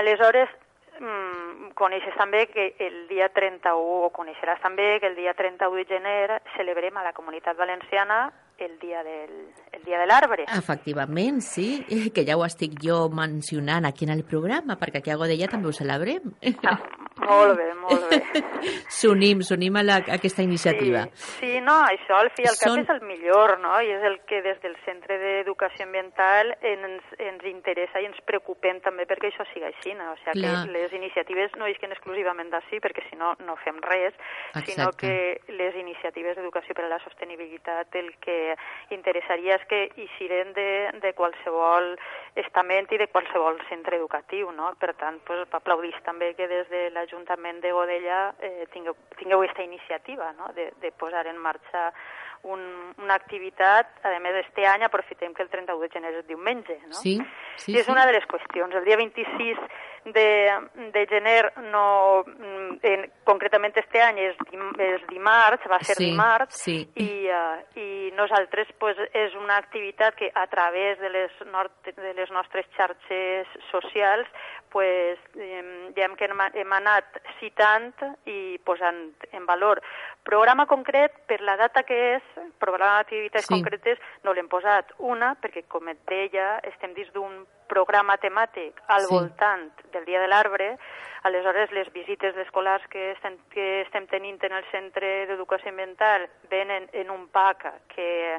[0.00, 0.50] Aleshores,
[1.00, 5.84] mm, coneixes també que el dia 31, o coneixeràs també que el dia 31 de
[5.88, 8.30] gener celebrem a la Comunitat Valenciana
[8.64, 9.32] el dia del,
[9.72, 10.44] el dia de l'arbre.
[10.56, 15.10] Efectivament, sí, eh, que ja ho estic jo mencionant aquí en el programa, perquè aquí
[15.10, 16.32] a Godella també ho celebrem.
[16.64, 16.78] Ah,
[17.26, 18.20] molt bé, molt bé.
[18.88, 21.04] S'unim, s'unim a, la, a aquesta iniciativa.
[21.12, 23.74] Sí, sí, no, això al fi i al cap Són- és el millor, no?
[23.82, 28.80] I és el que des del Centre d'Educació Ambiental ens, ens interessa i ens preocupem
[28.84, 30.12] també perquè això sigui així, no?
[30.12, 30.66] O sigui Clar.
[30.66, 34.14] que les iniciatives no isquen exclusivament d'ací, perquè si no, no fem res,
[34.64, 35.06] sinó Exacte.
[35.06, 38.51] que les iniciatives d'educació per a la sostenibilitat el que
[38.94, 40.68] interessaria és que eixiren de,
[41.02, 41.92] de qualsevol
[42.40, 44.72] estament i de qualsevol centre educatiu, no?
[44.80, 49.66] Per tant, pues, aplaudís també que des de l'Ajuntament de Godella eh, tingueu, tingueu aquesta
[49.66, 50.52] iniciativa, no?
[50.56, 51.90] De, de posar en marxa
[52.42, 52.60] un,
[52.98, 56.98] una activitat, a més, este any aprofitem que el 31 de gener és diumenge, no?
[56.98, 57.14] Sí,
[57.56, 57.92] sí, I és sí.
[57.92, 58.74] una de les qüestions.
[58.74, 59.60] El dia 26
[60.04, 60.50] de,
[60.92, 66.04] de gener, no, mm, en, concretament este any és, dim, és dimarts, va ser Sí,
[66.10, 66.76] dimarts, sí.
[66.96, 72.14] i, uh, i nosaltres pues, és una activitat que a través de les, nord de
[72.14, 74.26] les nostres xarxes socials
[74.70, 75.62] pues, eh,
[75.96, 77.92] hem, que hem, hem anat citant
[78.26, 79.82] i posant en valor.
[80.24, 82.22] Programa concret, per la data que és,
[82.58, 83.54] programa d'activitats Sí.
[83.54, 89.06] concretes, no l'hem posat una, perquè, com et deia, estem dins d'un programa temàtic al
[89.08, 89.14] Sí.
[89.14, 90.76] voltant del Dia de l'Arbre,
[91.24, 96.88] aleshores les visites d'escolars que, estem, que estem tenint en el Centre d'Educació Ambiental venen
[96.92, 98.38] en un PAC que,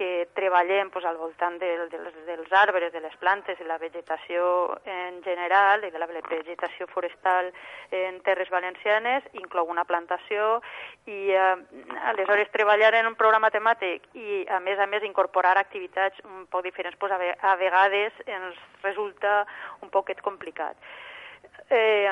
[0.00, 4.78] que treballem pues, al voltant del, dels, dels arbres, de les plantes i la vegetació
[4.88, 7.50] en general i de la vegetació forestal
[7.92, 10.62] en terres valencianes, inclou una plantació
[11.04, 11.52] i eh,
[12.14, 16.64] aleshores treballar en un programa temàtic i a més a més incorporar activitats un poc
[16.64, 17.20] diferents pues, a,
[17.52, 19.44] a vegades ens resulta
[19.84, 20.80] un poquet complicat.
[21.70, 22.10] Eh,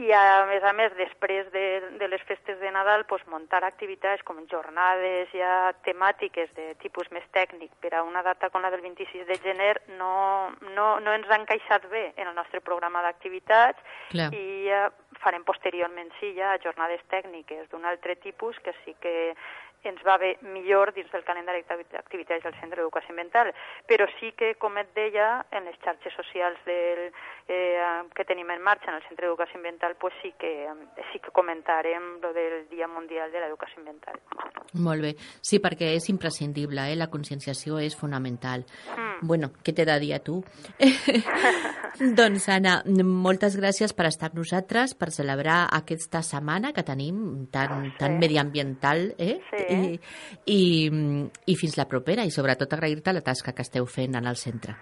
[0.00, 1.64] I a més a més, després de,
[1.98, 7.26] de les festes de Nadal, pues, muntar activitats com jornades ja temàtiques de tipus més
[7.34, 11.28] tècnic per a una data com la del 26 de gener no, no, no ens
[11.28, 13.82] ha encaixat bé en el nostre programa d'activitats
[14.14, 14.86] i ja
[15.20, 19.34] farem posteriorment sí ja jornades tècniques d'un altre tipus que sí que
[19.84, 23.52] ens va bé millor dins del calendari d'activitats del Centre d'Educació Ambiental,
[23.88, 27.10] però sí que, com et deia, en les xarxes socials del,
[27.48, 30.68] eh, que tenim en marxa en el Centre d'Educació Ambiental, pues sí que,
[31.12, 34.20] sí que comentarem lo del Dia Mundial de l'Educació Ambiental.
[34.74, 35.14] Molt bé.
[35.42, 36.96] Sí, perquè és imprescindible, eh?
[36.96, 38.66] la conscienciació és fonamental.
[38.96, 39.26] Mm.
[39.26, 40.40] Bueno, què t'he de dir a tu?
[42.18, 47.90] doncs, Anna, moltes gràcies per estar amb nosaltres, per celebrar aquesta setmana que tenim tan,
[47.90, 47.96] Sí.
[47.98, 49.40] tan mediambiental, eh?
[49.50, 49.64] Sí.
[49.70, 49.98] I,
[50.46, 50.62] i,
[51.46, 54.76] I fins la propera, i sobretot agrair-te la tasca que esteu fent en el centre.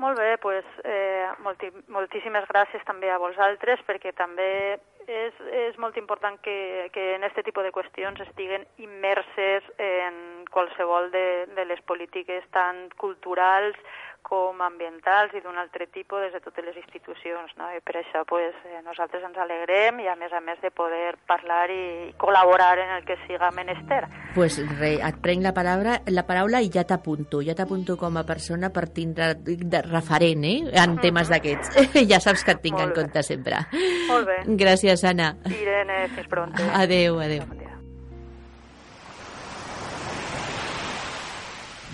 [0.00, 5.98] Molt bé, pues, eh, molti, moltíssimes gràcies també a vosaltres perquè també és, és molt
[6.00, 11.26] important que, que en aquest tipus de qüestions estiguen immerses en qualsevol de,
[11.56, 13.76] de les polítiques tant culturals
[14.22, 17.52] com ambientals i d'un altre tipus des de totes les institucions.
[17.58, 17.68] No?
[17.74, 21.16] I per això pues, eh, nosaltres ens alegrem i a més a més de poder
[21.26, 24.04] parlar i, col·laborar en el que siga menester.
[24.34, 27.42] pues re, et prenc la paraula, la paraula i ja t'apunto.
[27.42, 30.58] Ja t'apunto com a persona per tindre de referent eh?
[30.74, 31.90] en temes d'aquests.
[32.10, 33.02] ja saps que et tinc en Molt bé.
[33.02, 33.64] compte sempre.
[34.08, 34.38] Molt bé.
[34.60, 35.34] Gràcies, Anna.
[35.50, 36.62] Irene, fins pronto.
[36.74, 37.46] Adeu, dia.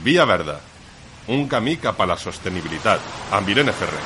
[0.04, 0.60] Via Verda,
[1.28, 3.02] un camí cap a la sostenibilitat,
[3.34, 4.02] amb Irene Ferrer.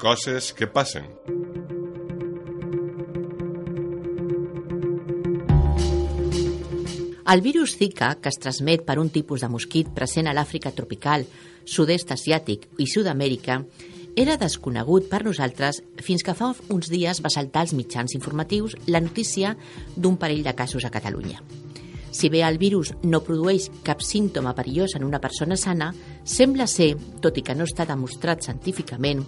[0.00, 1.06] Coses que passen.
[7.30, 11.24] El virus Zika, que es transmet per un tipus de mosquit present a l'Àfrica tropical,
[11.64, 13.60] sud-est asiàtic i Sud-amèrica,
[14.18, 19.00] era desconegut per nosaltres fins que fa uns dies va saltar als mitjans informatius la
[19.00, 19.54] notícia
[19.94, 21.38] d'un parell de casos a Catalunya.
[22.10, 25.92] Si bé el virus no produeix cap símptoma perillós en una persona sana,
[26.24, 29.22] sembla ser, tot i que no està demostrat científicament,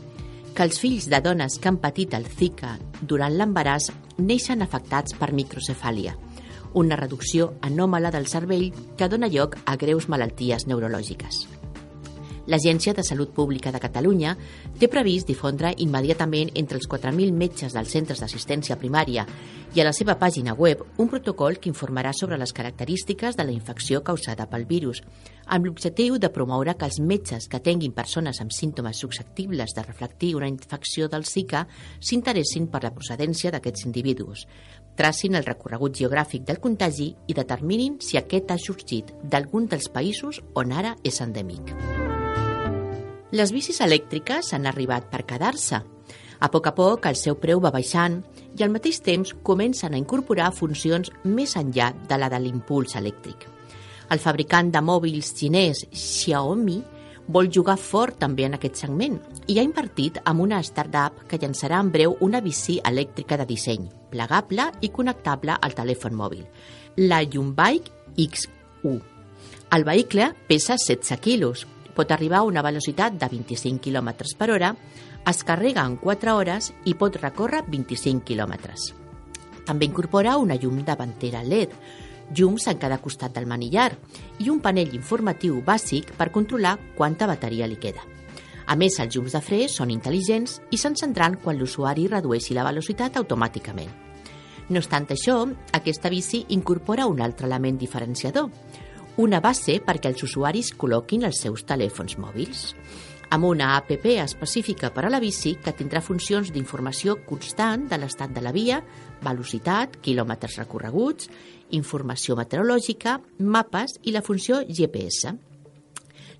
[0.53, 5.33] que els fills de dones que han patit el Zika durant l'embaràs neixen afectats per
[5.33, 6.17] microcefàlia,
[6.75, 11.62] una reducció anòmala del cervell que dona lloc a greus malalties neurològiques.
[12.47, 14.33] L'Agència de Salut Pública de Catalunya
[14.79, 19.27] té previst difondre immediatament entre els 4.000 metges dels centres d'assistència primària
[19.73, 23.55] i a la seva pàgina web un protocol que informarà sobre les característiques de la
[23.55, 25.05] infecció causada pel virus,
[25.47, 30.35] amb l'objectiu de promoure que els metges que tinguin persones amb símptomes susceptibles de reflectir
[30.35, 31.67] una infecció del Zika
[32.01, 34.47] s'interessin per la procedència d'aquests individus,
[34.97, 40.43] tracin el recorregut geogràfic del contagi i determinin si aquest ha sorgit d'algun dels països
[40.59, 42.12] on ara és endèmic.
[43.33, 45.79] Les bicis elèctriques han arribat per quedar-se.
[46.45, 48.19] A poc a poc el seu preu va baixant
[48.59, 53.47] i al mateix temps comencen a incorporar funcions més enllà de la de l'impuls elèctric.
[54.13, 56.77] El fabricant de mòbils xinès Xiaomi
[57.33, 59.17] vol jugar fort també en aquest segment
[59.49, 63.89] i ha invertit en una startup que llançarà en breu una bici elèctrica de disseny,
[64.13, 66.45] plegable i connectable al telèfon mòbil,
[67.09, 68.99] la Yumbike X1.
[69.73, 71.65] El vehicle pesa 16 quilos,
[71.97, 74.75] pot arribar a una velocitat de 25 km per hora,
[75.29, 78.73] es carrega en 4 hores i pot recórrer 25 km.
[79.67, 81.75] També incorpora una llum davantera LED,
[82.35, 83.93] llums en cada costat del manillar
[84.41, 88.03] i un panell informatiu bàsic per controlar quanta bateria li queda.
[88.67, 93.19] A més, els llums de fre són intel·ligents i s'encendran quan l'usuari redueixi la velocitat
[93.21, 93.91] automàticament.
[94.71, 95.43] No obstant això,
[95.75, 98.49] aquesta bici incorpora un altre element diferenciador,
[99.17, 102.69] una base perquè els usuaris col·loquin els seus telèfons mòbils
[103.33, 108.29] amb una APP específica per a la bici que tindrà funcions d'informació constant de l'estat
[108.29, 108.83] de la via,
[109.25, 111.31] velocitat, quilòmetres recorreguts,
[111.73, 115.33] informació meteorològica, mapes i la funció GPS.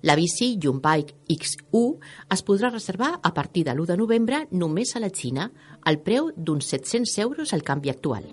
[0.05, 1.95] La bici Yumbike X1
[2.35, 5.49] es podrà reservar a partir de l'1 de novembre només a la Xina,
[5.81, 8.29] al preu d'uns 700 euros al canvi actual.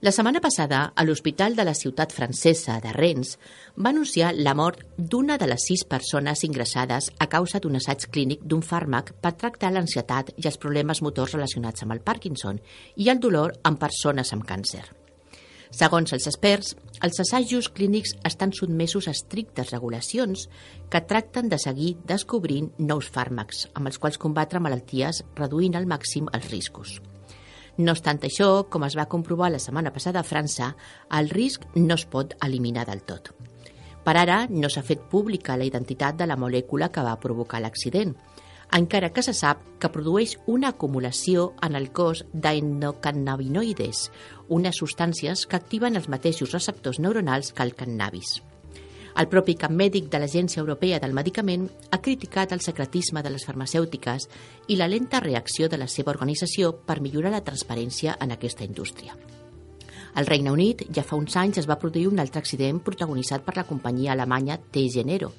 [0.00, 3.34] La setmana passada, a l'Hospital de la ciutat francesa de Rennes
[3.76, 8.46] va anunciar la mort d'una de les sis persones ingressades a causa d'un assaig clínic
[8.48, 12.62] d'un fàrmac per tractar l'ansietat i els problemes motors relacionats amb el Parkinson
[12.96, 14.86] i el dolor en persones amb càncer.
[15.68, 16.72] Segons els experts,
[17.04, 20.48] els assajos clínics estan sotmesos a estrictes regulacions
[20.88, 26.32] que tracten de seguir descobrint nous fàrmacs amb els quals combatre malalties reduint al màxim
[26.32, 27.02] els riscos.
[27.78, 30.74] No obstant això, com es va comprovar la setmana passada a França,
[31.18, 33.32] el risc no es pot eliminar del tot.
[34.04, 38.14] Per ara no s'ha fet pública la identitat de la molècula que va provocar l'accident,
[38.72, 44.04] encara que se sap que produeix una acumulació en el cos d'endocannabinoides,
[44.48, 48.38] unes substàncies que activen els mateixos receptors neuronals que el cannabis.
[49.18, 53.44] El propi cap mèdic de l'Agència Europea del Medicament ha criticat el secretisme de les
[53.46, 54.28] farmacèutiques
[54.68, 59.16] i la lenta reacció de la seva organització per millorar la transparència en aquesta indústria.
[60.14, 63.54] Al Regne Unit ja fa uns anys es va produir un altre accident protagonitzat per
[63.56, 64.88] la companyia alemanya T.
[64.90, 65.30] Genero.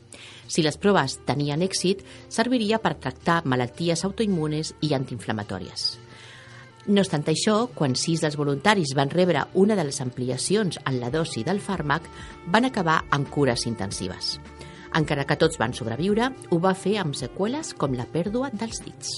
[0.48, 6.11] Si les proves tenien èxit, serviria per tractar malalties autoimmunes i antiinflamatòries.
[6.88, 11.12] No obstant això, quan sis dels voluntaris van rebre una de les ampliacions en la
[11.14, 12.08] dosi del fàrmac,
[12.48, 14.40] van acabar amb cures intensives.
[14.98, 19.14] Encara que tots van sobreviure, ho va fer amb seqüeles com la pèrdua dels dits.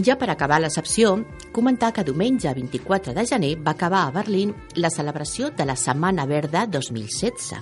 [0.00, 1.16] Ja per acabar l'excepció,
[1.52, 6.24] comentar que diumenge 24 de gener va acabar a Berlín la celebració de la Setmana
[6.30, 7.58] Verda 2016,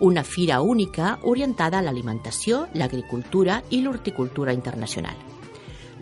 [0.00, 5.33] una fira única orientada a l'alimentació, l'agricultura i l'horticultura internacional.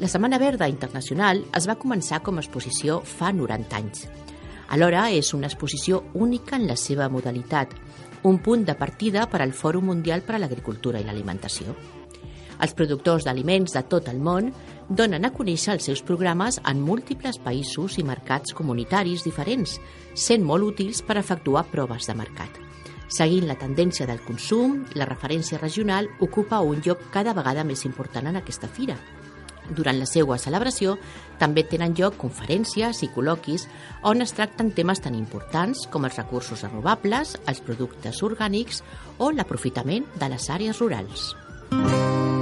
[0.03, 4.01] La Setmana Verda Internacional es va començar com a exposició fa 90 anys.
[4.75, 7.77] Alhora, és una exposició única en la seva modalitat,
[8.27, 11.77] un punt de partida per al Fòrum Mundial per a l'Agricultura i l'Alimentació.
[12.59, 14.51] Els productors d'aliments de tot el món
[14.91, 19.79] donen a conèixer els seus programes en múltiples països i mercats comunitaris diferents,
[20.19, 22.59] sent molt útils per efectuar proves de mercat.
[23.07, 28.27] Seguint la tendència del consum, la referència regional ocupa un lloc cada vegada més important
[28.27, 28.99] en aquesta fira.
[29.71, 30.97] Durant la seva celebració
[31.39, 33.69] també tenen lloc conferències i col·loquis
[34.09, 38.83] on es tracten temes tan importants com els recursos renovables, els productes orgànics
[39.19, 41.33] o l'aprofitament de les àrees rurals.
[41.73, 42.42] Spun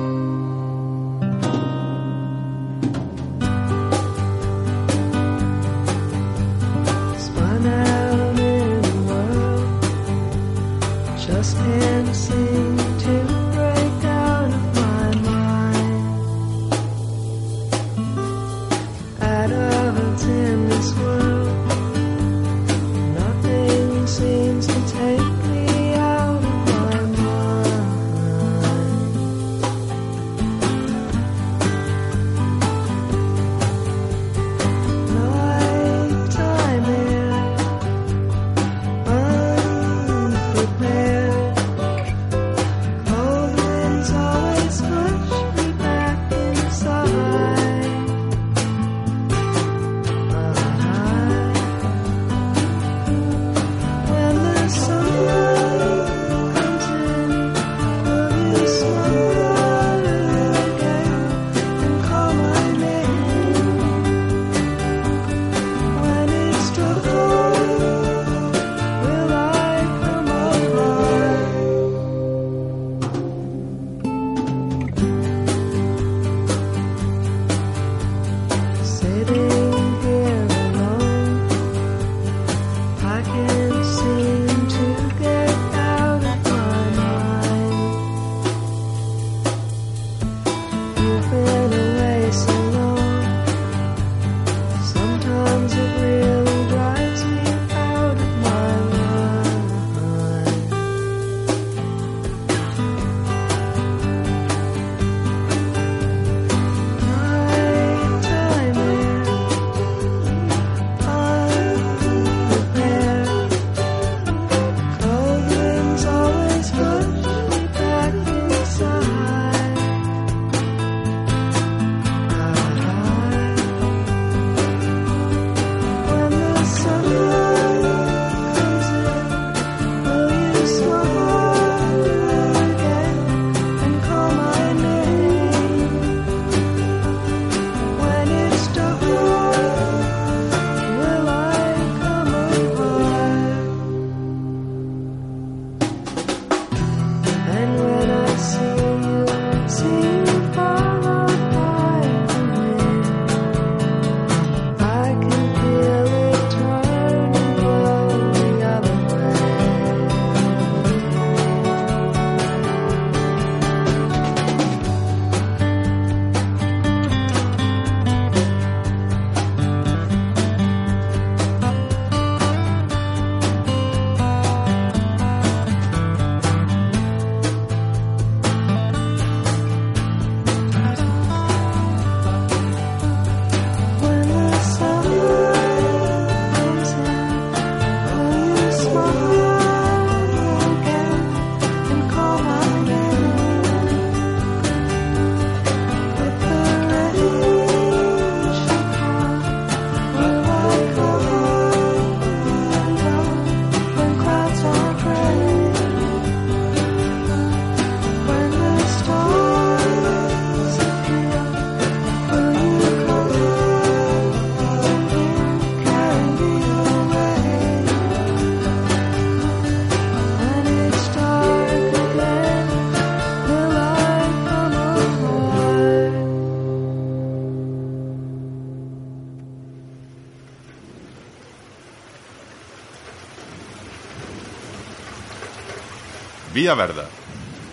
[236.61, 237.06] Via Verda,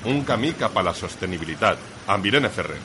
[0.07, 2.77] un camí cap a la sostenibilitat, amb Irene Ferrer.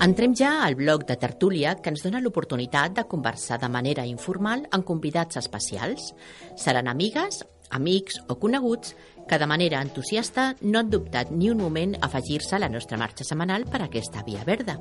[0.00, 4.64] Entrem ja al bloc de tertúlia que ens dona l'oportunitat de conversar de manera informal
[4.72, 6.14] amb convidats especials.
[6.56, 8.96] Seran amigues, amics o coneguts
[9.28, 12.98] que de manera entusiasta no han dubtat ni un moment a afegir-se a la nostra
[12.98, 14.78] marxa setmanal per aquesta Via Verda.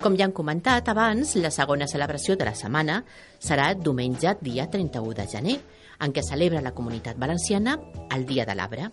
[0.00, 3.02] Com ja han comentat abans, la segona celebració de la setmana
[3.38, 5.58] serà diumenge, dia 31 de gener,
[6.00, 7.76] en què celebra la Comunitat Valenciana
[8.16, 8.88] el Dia de l'Arbre.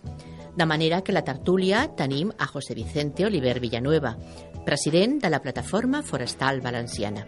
[0.54, 4.18] De manera que la tertúlia tenim a José Vicente Oliver Villanueva,
[4.66, 7.24] president de la Plataforma Forestal Valenciana.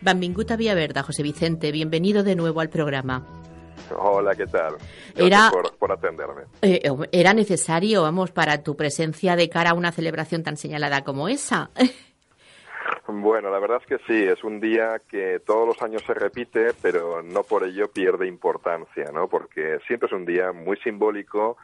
[0.00, 1.72] Benvingut a Vía Verda, José Vicente.
[1.72, 3.47] Bienvenido de nuevo al programa.
[3.96, 4.76] Hola, ¿qué tal?
[5.14, 6.42] Gracias Era- por, por atenderme.
[6.62, 11.28] Eh, ¿Era necesario, vamos, para tu presencia de cara a una celebración tan señalada como
[11.28, 11.70] esa?
[13.10, 16.72] Bueno, la verdad es que sí, es un día que todos los años se repite,
[16.82, 19.28] pero no por ello pierde importancia, ¿no?
[19.28, 21.56] Porque siempre es un día muy simbólico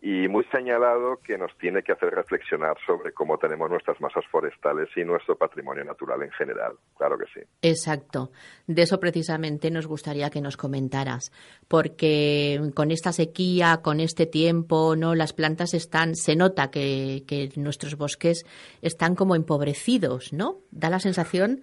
[0.00, 4.88] y muy señalado que nos tiene que hacer reflexionar sobre cómo tenemos nuestras masas forestales
[4.96, 6.74] y nuestro patrimonio natural en general.
[6.96, 7.44] Claro que sí.
[7.62, 8.30] Exacto.
[8.68, 11.32] De eso precisamente nos gustaría que nos comentaras,
[11.66, 17.50] porque con esta sequía, con este tiempo, no, las plantas están, se nota que, que
[17.56, 18.44] nuestros bosques
[18.82, 20.58] están como empobrecidos, ¿no?
[20.70, 21.62] Da la sensación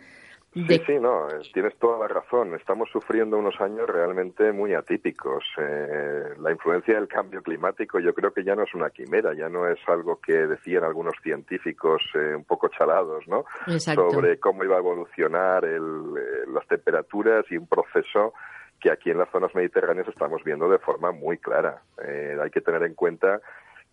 [0.55, 2.55] de Sí, sí, no, eh, tienes toda la razón.
[2.55, 5.43] Estamos sufriendo unos años realmente muy atípicos.
[5.57, 9.49] Eh, la influencia del cambio climático yo creo que ya no es una quimera, ya
[9.49, 13.45] no es algo que decían algunos científicos eh, un poco chalados, ¿no?
[13.67, 14.09] Exacto.
[14.09, 18.33] Sobre cómo iba a evolucionar el, eh, las temperaturas y un proceso
[18.79, 21.81] que aquí en las zonas mediterráneas estamos viendo de forma muy clara.
[22.03, 23.41] Eh, hay que tener en cuenta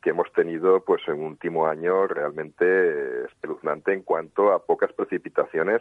[0.03, 4.93] que hemos tenido pues en un último año realmente eh, espeluznante en cuanto a pocas
[4.93, 5.81] precipitaciones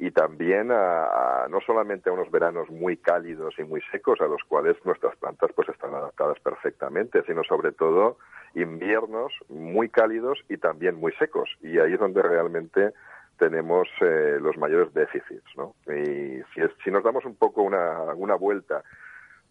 [0.00, 4.42] y también a, no solamente a unos veranos muy cálidos y muy secos a los
[4.44, 8.16] cuales nuestras plantas pues están adaptadas perfectamente, sino sobre todo
[8.54, 12.92] inviernos muy cálidos y también muy secos y ahí es donde realmente
[13.38, 15.74] tenemos eh, los mayores déficits, ¿no?
[15.86, 18.82] Y si, es- si nos damos un poco una, una vuelta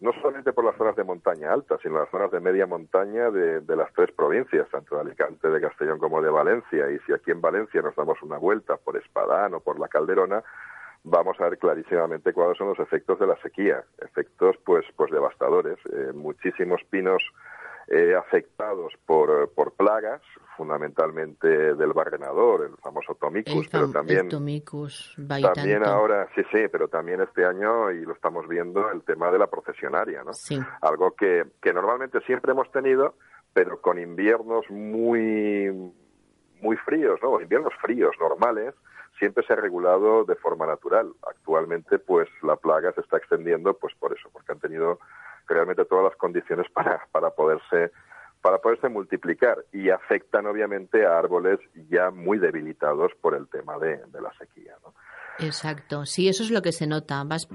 [0.00, 3.60] no solamente por las zonas de montaña alta, sino las zonas de media montaña de,
[3.60, 6.90] de las tres provincias, tanto de Alicante, de Castellón como de Valencia.
[6.90, 10.42] Y si aquí en Valencia nos damos una vuelta por Espadán o por la Calderona,
[11.04, 15.78] vamos a ver clarísimamente cuáles son los efectos de la sequía, efectos pues pues devastadores,
[15.92, 17.22] Eh, muchísimos pinos
[17.92, 20.22] eh, afectados por, por plagas,
[20.56, 25.16] fundamentalmente del barrenador, el famoso tomicus, el, pero también el Tomicus
[25.54, 29.38] también ahora, sí, sí, pero también este año, y lo estamos viendo, el tema de
[29.38, 30.32] la procesionaria, ¿no?
[30.32, 30.60] Sí.
[30.82, 33.14] Algo que, que normalmente siempre hemos tenido,
[33.52, 35.92] pero con inviernos muy,
[36.60, 37.40] muy fríos, ¿no?
[37.40, 38.74] Inviernos fríos, normales,
[39.18, 41.12] siempre se ha regulado de forma natural.
[41.28, 45.00] Actualmente, pues, la plaga se está extendiendo, pues, por eso, porque han tenido
[45.54, 47.92] realmente todas las condiciones para, para poderse
[48.42, 51.58] para poderse multiplicar y afectan obviamente a árboles
[51.90, 54.74] ya muy debilitados por el tema de, la sequía.
[54.82, 54.94] ¿no?
[55.38, 57.22] Exacto, sí, eso es lo que se nota.
[57.24, 57.48] Vas-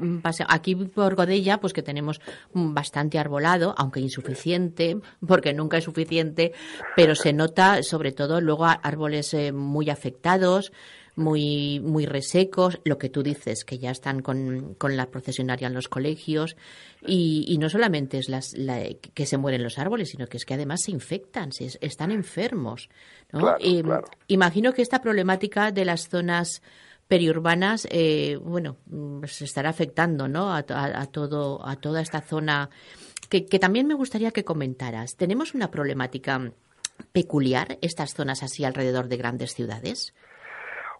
[0.47, 2.21] aquí por Godella, pues que tenemos
[2.53, 6.53] mm, bastante arbolado, aunque insuficiente, porque nunca es suficiente,
[6.95, 10.71] pero se nota sobre todo luego árboles eh, muy afectados,
[11.15, 15.73] muy, muy resecos, lo que tú dices, que ya están con, con la procesionaria en
[15.73, 16.57] los colegios,
[17.05, 20.45] y, y no solamente es las, la- que se mueren los árboles, sino que es
[20.45, 22.89] que además se infectan, se, están enfermos.
[23.31, 23.39] ¿no?
[23.39, 23.57] Claro.
[24.27, 26.61] Imagino que esta problemática de las zonas
[27.07, 28.77] periurbanas, eh, bueno,
[29.27, 30.51] se estará afectando, ¿no?
[30.53, 32.69] A, a- a todo, a toda esta zona
[33.29, 35.15] que, que también me gustaría que comentaras.
[35.15, 36.51] ¿Tenemos una problemática
[37.11, 40.13] peculiar estas zonas así alrededor de grandes ciudades?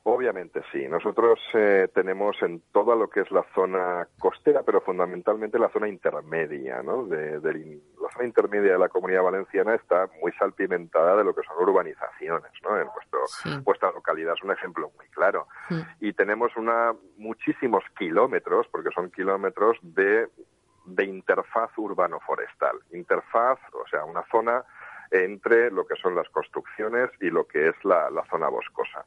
[0.08, 0.88] Obviamente sí.
[0.88, 5.88] Nosotros eh, tenemos en toda lo que es la zona costera, pero fundamentalmente la zona
[5.88, 7.08] intermedia, ¿no?
[7.08, 11.58] De, la zona intermedia de la comunidad valenciana está muy salpimentada de lo que son
[11.58, 12.80] urbanizaciones, ¿no?
[12.80, 13.50] En vuestro, Sí.
[13.64, 15.48] vuestra localidad es un ejemplo muy claro.
[16.00, 20.30] Y tenemos una muchísimos kilómetros, porque son kilómetros de,
[20.86, 22.78] de interfaz urbano-forestal.
[22.92, 24.64] Interfaz, o sea, una zona
[25.10, 29.04] entre lo que son las construcciones y lo que es la, la zona boscosa.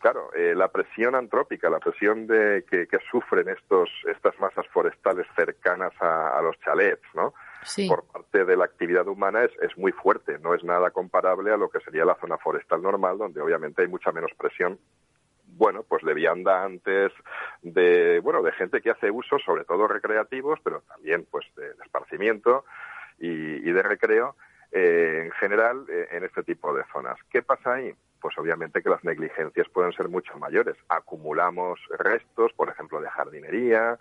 [0.00, 5.26] Claro, eh, la presión antrópica, la presión de que, que sufren estos, estas masas forestales
[5.36, 7.34] cercanas a, a los chalets, ¿no?
[7.62, 7.86] Sí.
[7.86, 11.58] Por parte de la actividad humana es, es muy fuerte, no es nada comparable a
[11.58, 14.78] lo que sería la zona forestal normal, donde obviamente hay mucha menos presión
[15.44, 17.12] bueno, pues de viandantes,
[17.60, 21.84] de, bueno, de gente que hace usos, sobre todo recreativos, pero también, pues, de, de
[21.84, 22.64] esparcimiento
[23.18, 24.36] y, y de recreo,
[24.72, 27.18] eh, en general, eh, en este tipo de zonas.
[27.28, 27.94] ¿Qué pasa ahí?
[28.20, 30.76] Pues obviamente que las negligencias pueden ser mucho mayores.
[30.88, 33.98] Acumulamos restos, por ejemplo, de jardinería,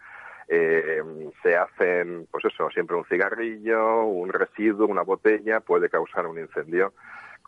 [0.48, 1.02] eh,
[1.44, 6.94] se hacen, pues eso, siempre un cigarrillo, un residuo, una botella, puede causar un incendio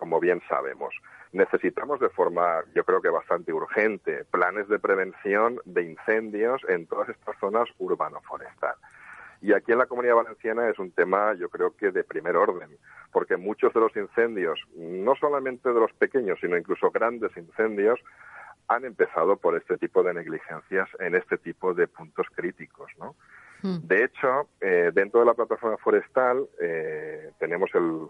[0.01, 0.95] como bien sabemos.
[1.31, 7.09] Necesitamos de forma, yo creo que bastante urgente, planes de prevención de incendios en todas
[7.09, 8.75] estas zonas urbano-forestal.
[9.41, 12.69] Y aquí en la Comunidad Valenciana es un tema, yo creo que de primer orden,
[13.11, 17.99] porque muchos de los incendios, no solamente de los pequeños, sino incluso grandes incendios,
[18.67, 23.15] han empezado por este tipo de negligencias en este tipo de puntos críticos, ¿no?
[23.63, 28.07] De hecho, eh, dentro de la plataforma forestal eh, tenemos el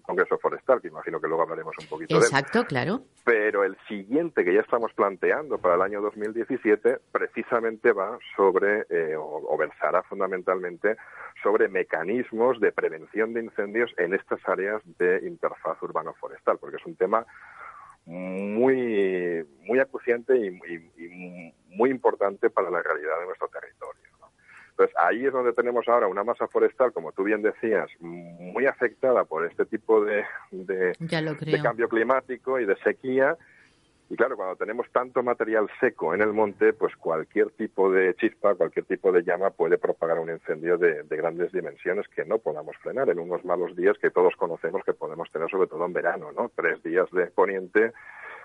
[0.00, 2.24] Congreso Forestal, que imagino que luego hablaremos un poquito de él.
[2.24, 3.02] Exacto, claro.
[3.24, 9.14] Pero el siguiente que ya estamos planteando para el año 2017 precisamente va sobre, eh,
[9.16, 10.96] o, o versará fundamentalmente
[11.42, 16.96] sobre mecanismos de prevención de incendios en estas áreas de interfaz urbano-forestal, porque es un
[16.96, 17.26] tema
[18.06, 24.02] muy, muy acuciante y, y- y muy importante para la realidad de nuestro territorio.
[24.72, 29.24] Entonces, ahí es donde tenemos ahora una masa forestal, como tú bien decías, muy afectada
[29.24, 30.92] por este tipo de, de,
[31.62, 33.36] cambio climático y de sequía.
[34.08, 38.54] Y claro, cuando tenemos tanto material seco en el monte, pues cualquier tipo de chispa,
[38.54, 42.76] cualquier tipo de llama puede propagar un incendio de, de grandes dimensiones que no podamos
[42.78, 46.32] frenar en unos malos días que todos conocemos que podemos tener, sobre todo en verano,
[46.32, 46.50] ¿no?
[46.54, 47.92] Tres días de poniente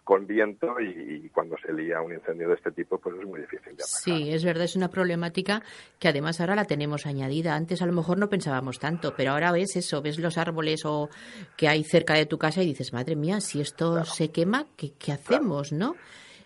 [0.08, 3.42] con viento y, y cuando se lía un incendio de este tipo, pues es muy
[3.42, 3.88] difícil de atacar.
[3.88, 5.62] Sí, es verdad, es una problemática
[6.00, 7.56] que además ahora la tenemos añadida.
[7.56, 11.10] Antes a lo mejor no pensábamos tanto, pero ahora ves eso, ves los árboles o
[11.58, 14.94] que hay cerca de tu casa y dices, madre mía, si esto se quema, ¿qué,
[14.98, 15.96] qué hacemos, no?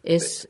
[0.01, 0.47] Es,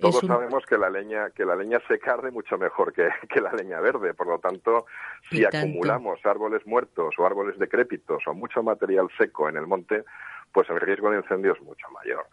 [0.00, 3.06] Todos es un- sabemos que la leña que la leña seca arde mucho mejor que,
[3.28, 4.86] que la leña verde, por lo tanto,
[5.30, 5.58] si tanto.
[5.58, 10.04] acumulamos árboles muertos o árboles decrépitos o mucho material seco en el monte,
[10.52, 12.24] pues el riesgo de incendio es mucho mayor.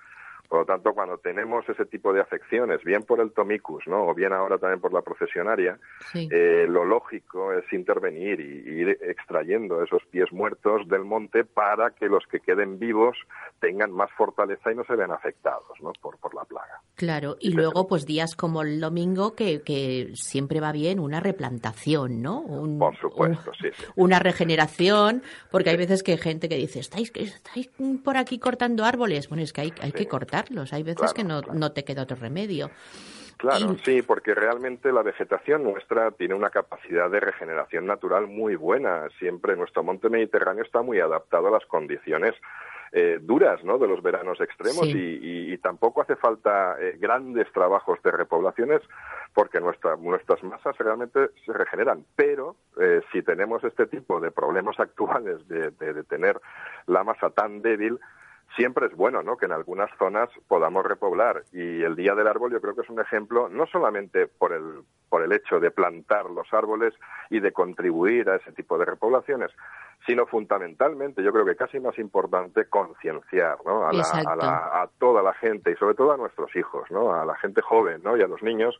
[0.53, 4.05] Por lo tanto, cuando tenemos ese tipo de afecciones, bien por el tomicus, ¿no?
[4.07, 5.79] o bien ahora también por la procesionaria,
[6.11, 6.29] sí.
[6.31, 11.89] eh, lo lógico es intervenir y, y ir extrayendo esos pies muertos del monte para
[11.89, 13.17] que los que queden vivos
[13.59, 15.91] tengan más fortaleza y no se vean afectados ¿no?
[15.99, 16.81] por, por la plaga.
[16.97, 22.21] Claro, y luego pues días como el domingo que, que siempre va bien una replantación,
[22.21, 22.41] ¿no?
[22.41, 23.85] Un- Por supuesto, un- sí, sí.
[23.95, 27.71] Una regeneración, porque hay veces que hay gente que dice, estáis, estáis
[28.03, 29.29] por aquí cortando árboles.
[29.29, 30.07] Bueno, es que hay, hay que
[30.71, 31.59] hay veces Claro, que no, claro.
[31.59, 32.69] no te queda otro remedio.
[33.37, 39.07] Claro, sí, porque realmente la vegetación nuestra tiene una capacidad de regeneración natural muy buena.
[39.19, 42.35] Siempre nuestro monte mediterráneo está muy adaptado a las condiciones
[42.95, 43.79] eh, duras ¿no?
[43.79, 44.91] de los veranos extremos Sí.
[44.95, 48.81] y, y- y tampoco hace falta eh, grandes trabajos de repoblaciones
[49.33, 52.05] porque nuestra, nuestras masas realmente se regeneran.
[52.15, 56.39] Pero eh, si tenemos este tipo de problemas actuales de, de- de tener
[56.85, 57.99] la masa tan débil,
[58.55, 59.37] siempre es bueno ¿no?
[59.37, 61.43] que en algunas zonas podamos repoblar.
[61.51, 64.81] Y el Día del Árbol yo creo que es un ejemplo, no solamente por el,
[65.09, 66.93] por el hecho de plantar los árboles
[67.29, 69.51] y de contribuir a ese tipo de repoblaciones,
[70.05, 73.87] sino fundamentalmente, yo creo que casi más importante, concienciar ¿no?
[73.87, 77.13] a, la- a, la- a toda la gente y sobre todo a nuestros hijos, ¿no?
[77.13, 78.17] a la gente joven ¿no?
[78.17, 78.77] y a los niños,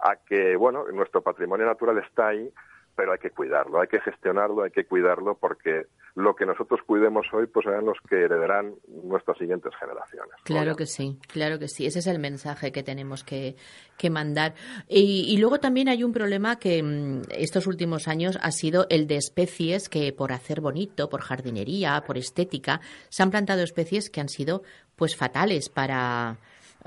[0.00, 2.52] a que bueno, nuestro patrimonio natural está ahí,
[2.96, 7.26] pero hay que cuidarlo, hay que gestionarlo, hay que cuidarlo porque lo que nosotros cuidemos
[7.34, 8.74] hoy pues serán los que heredarán
[9.04, 10.32] nuestras siguientes generaciones.
[10.44, 11.84] Claro que sí, claro que sí.
[11.84, 13.54] Ese es el mensaje que tenemos que,
[13.98, 14.54] que mandar.
[14.88, 19.06] Y, y luego también hay un problema que mm, estos últimos años ha sido el
[19.06, 22.80] de especies que por hacer bonito, por jardinería, por estética,
[23.10, 24.62] se han plantado especies que han sido
[24.96, 26.38] pues fatales para,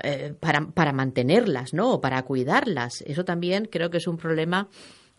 [0.02, 1.92] eh, para, para mantenerlas, ¿no?
[1.92, 3.02] O para cuidarlas.
[3.02, 4.68] Eso también creo que es un problema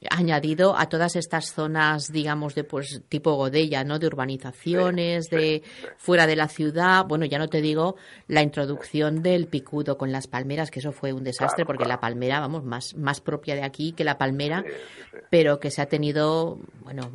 [0.10, 4.00] añadido a todas estas zonas, digamos, de pues tipo Godella, ¿no?
[4.00, 5.62] De urbanizaciones, de
[5.98, 7.06] fuera de la ciudad.
[7.06, 7.96] Bueno, ya no te digo
[8.28, 11.98] la introducción del picudo con las palmeras, que eso fue un desastre, Claro, porque claro.
[11.98, 15.18] la palmera, vamos, más, más propia de aquí que la palmera, sí.
[15.30, 17.12] pero que se ha tenido, bueno,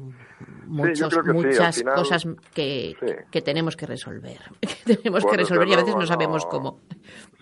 [0.67, 2.97] muchos, sí, muchas final- cosas que,
[3.31, 4.39] que tenemos que resolver.
[4.87, 6.51] Que tenemos Pues que resolver y a veces luego no sabemos no.
[6.51, 6.81] cómo.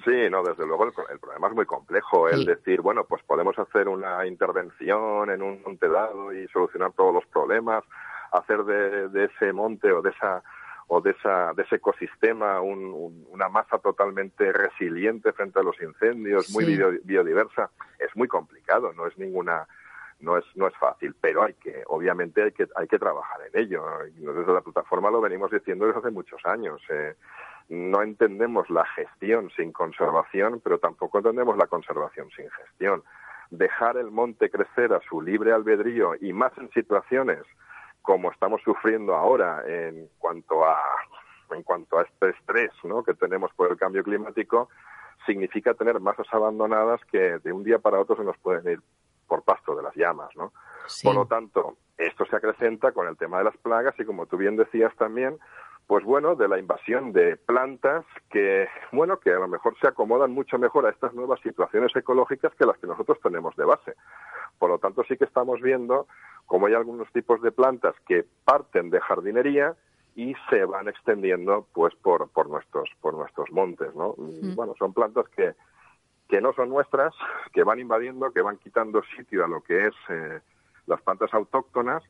[0.05, 2.29] Sí, no, desde luego el, el problema es muy complejo.
[2.29, 7.13] El decir, bueno, pues podemos hacer una intervención en un monte dado y solucionar todos
[7.15, 7.85] los problemas,
[8.33, 10.43] hacer de, de ese monte o de esa
[10.89, 15.81] o de esa de ese ecosistema un- un- una masa totalmente resiliente frente a los
[15.81, 16.79] incendios, muy Sí.
[17.05, 19.67] biodiversa, es muy complicado, no es ninguna
[20.25, 23.61] no es no es fácil, pero hay que obviamente hay que hay que trabajar en
[23.61, 23.85] ello.
[24.07, 26.81] Y desde la plataforma lo venimos diciendo desde hace muchos años.
[26.91, 27.15] eh,
[27.69, 33.03] no entendemos la gestión sin conservación, pero tampoco entendemos la conservación sin gestión.
[33.51, 37.43] Dejar el monte crecer a su libre albedrío y más en situaciones
[38.03, 40.79] como estamos sufriendo ahora en cuanto a
[41.53, 43.03] en cuanto a este estrés ¿no?
[43.03, 44.69] que tenemos por el cambio climático,
[45.27, 48.81] significa tener masas abandonadas que de un día para otro se nos pueden ir
[49.35, 50.53] por pasto de las llamas, ¿no?
[50.87, 51.09] Sí.
[51.09, 54.37] Por lo tanto, esto se acrecenta con el tema de las plagas y como tú
[54.37, 55.39] bien decías también,
[55.89, 60.31] pues bueno, de la invasión de plantas que, bueno, que a lo mejor se acomodan
[60.31, 63.95] mucho mejor a estas nuevas situaciones ecológicas que las que nosotros tenemos de base.
[64.57, 66.07] Por lo tanto, sí que estamos viendo
[66.47, 69.75] cómo hay algunos tipos de plantas que parten de jardinería
[70.15, 74.15] y se van extendiendo pues por, por nuestros por nuestros montes, ¿no?
[74.55, 75.55] Bueno, son plantas que
[76.29, 77.15] que no son nuestras,
[77.53, 80.41] que van invadiendo, que van quitando sitio a lo que es eh,
[80.87, 82.03] las plantas autóctonas,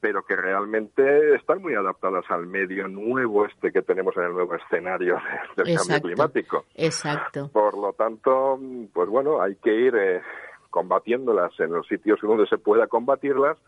[0.00, 4.54] pero que realmente están muy adaptadas al medio nuevo este que tenemos en el nuevo
[4.54, 5.18] escenario
[5.56, 6.64] del cambio climático.
[6.74, 7.50] Exacto.
[7.52, 8.60] Por lo tanto,
[8.92, 10.22] pues bueno, hay que ir eh,
[10.70, 13.58] combatiéndolas en los sitios donde se pueda combatirlas,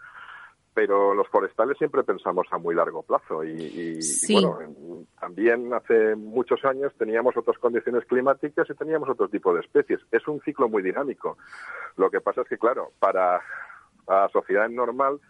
[0.73, 4.35] pero los forestales siempre pensamos a muy largo plazo y, y- y Sí.
[4.35, 9.61] bueno, en- también hace muchos años teníamos otras condiciones climáticas y teníamos otro tipo de
[9.61, 10.01] especies.
[10.11, 11.37] Es un ciclo muy dinámico.
[11.97, 13.43] Lo que pasa es que, claro, para
[14.07, 15.21] la sociedad normal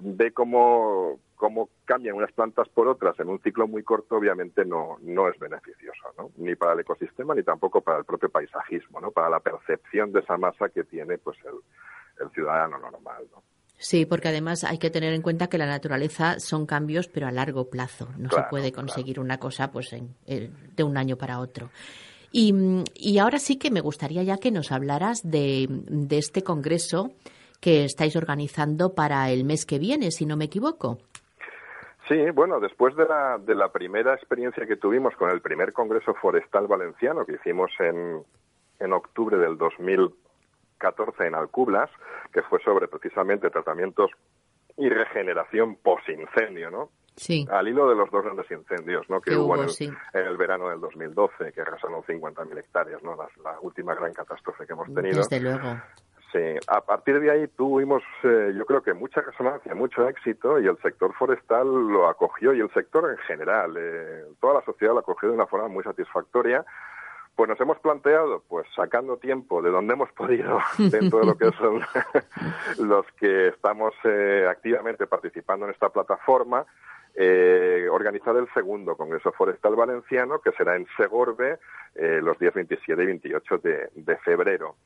[0.00, 4.98] ve cómo, cómo cambian unas plantas por otras en un ciclo muy corto, obviamente no,
[5.00, 6.30] no es beneficioso, ¿no?
[6.36, 9.10] Ni para el ecosistema ni tampoco para el propio paisajismo, ¿no?
[9.10, 13.42] Para la percepción de esa masa que tiene pues el, el ciudadano normal, ¿no?
[13.78, 17.30] Sí, porque además hay que tener en cuenta que la naturaleza son cambios, pero a
[17.30, 18.08] largo plazo.
[18.16, 21.70] No se puede conseguir una cosa pues en- eh, de un año para otro.
[22.32, 22.54] Y,
[22.94, 27.12] y ahora sí que me gustaría ya que nos hablaras de, de este congreso
[27.60, 30.98] que estáis organizando para el mes que viene, si no me equivoco.
[32.08, 36.14] Sí, bueno, después de la, de la primera experiencia que tuvimos con el primer Congreso
[36.14, 38.22] Forestal Valenciano que hicimos en,
[38.78, 39.58] en octubre del
[40.80, 41.90] 2014 en Alcublas,
[42.32, 44.10] que fue sobre precisamente tratamientos
[44.76, 46.90] y regeneración post-incendio, ¿no?
[47.16, 47.46] Sí.
[47.50, 49.22] Al hilo de los dos grandes incendios ¿no?
[49.22, 49.90] que, Que hubo, hubo, en, el, sí.
[50.12, 53.16] en el verano del 2012, que arrasaron 50.000 hectáreas, ¿no?
[53.16, 55.16] La, la última gran catástrofe que hemos tenido.
[55.16, 55.80] Desde luego.
[56.32, 60.66] Sí, a partir de ahí tuvimos, eh, yo creo que mucha resonancia, mucho éxito y
[60.66, 65.00] el sector forestal lo acogió y el sector en general, eh, toda la sociedad lo
[65.00, 66.66] acogió de una forma muy satisfactoria.
[67.36, 71.52] Pues nos hemos planteado, pues sacando tiempo de donde hemos podido dentro de lo que
[71.52, 71.82] son
[72.88, 76.64] los que estamos eh, activamente participando en esta plataforma,
[77.14, 81.58] eh, organizar el segundo Congreso Forestal Valenciano, que será en Segorbe
[81.94, 84.76] eh, los días 27 y 28 de, de febrero.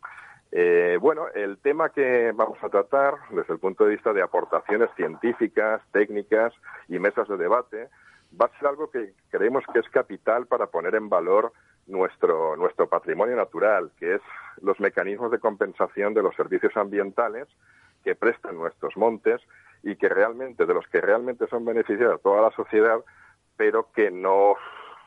[0.53, 4.91] Eh, bueno, el tema que vamos a tratar desde el punto de vista de aportaciones
[4.97, 6.53] científicas, técnicas
[6.89, 7.89] y mesas de debate
[8.41, 11.53] va a ser algo que creemos que es capital para poner en valor
[11.91, 14.23] nuestro, nuestro patrimonio natural, que es
[14.63, 17.49] los mecanismos de compensación de los servicios ambientales
[18.05, 19.41] que prestan nuestros montes
[19.83, 22.99] y que realmente, de los que realmente son beneficiarios a toda la sociedad,
[23.57, 24.55] pero que no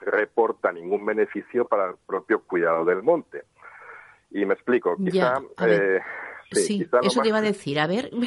[0.02, 3.44] reporta ningún beneficio para el propio cuidado del monte.
[4.32, 5.40] Y me explico, quizá...
[5.58, 6.02] Ya, eh,
[6.52, 7.80] Sí, quizá lo eso te iba a decir.
[7.80, 8.12] A ver.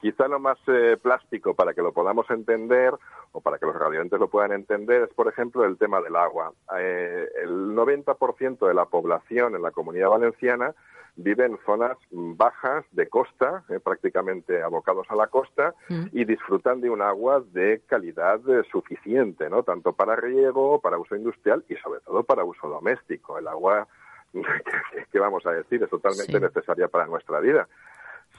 [0.00, 2.94] Quizá lo más eh, plástico para que lo podamos entender
[3.32, 6.52] o para que los radioentes lo puedan entender es, por ejemplo, el tema del agua.
[6.78, 10.74] Eh, el 90% de la población en la comunidad valenciana
[11.16, 16.04] vive en zonas bajas de costa, eh, prácticamente abocados a la costa, Mm.
[16.12, 19.64] y disfrutan de un agua de calidad eh, suficiente, ¿no?
[19.64, 23.36] Tanto para riego, para uso industrial y sobre todo para uso doméstico.
[23.36, 23.88] El agua,
[24.32, 25.82] ¿qué, qué vamos a decir?
[25.82, 26.40] Es totalmente Sí.
[26.40, 27.66] necesaria para nuestra vida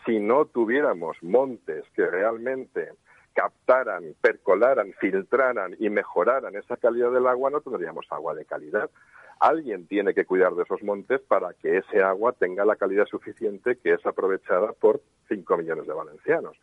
[0.06, 2.94] si no tuviéramos montes que realmente
[3.40, 8.90] captaran, percolaran, filtraran y mejoraran esa calidad del agua, no tendríamos agua de calidad.
[9.40, 13.78] Alguien tiene que cuidar de esos montes para que ese agua tenga la calidad suficiente
[13.78, 16.58] que es aprovechada por 5 millones de valencianos.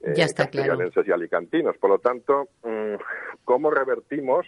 [0.00, 0.68] eh, Ya está claro.
[0.70, 1.76] castellaneses y alicantinos.
[1.76, 2.94] Por lo tanto, mm,
[3.44, 4.46] ¿cómo revertimos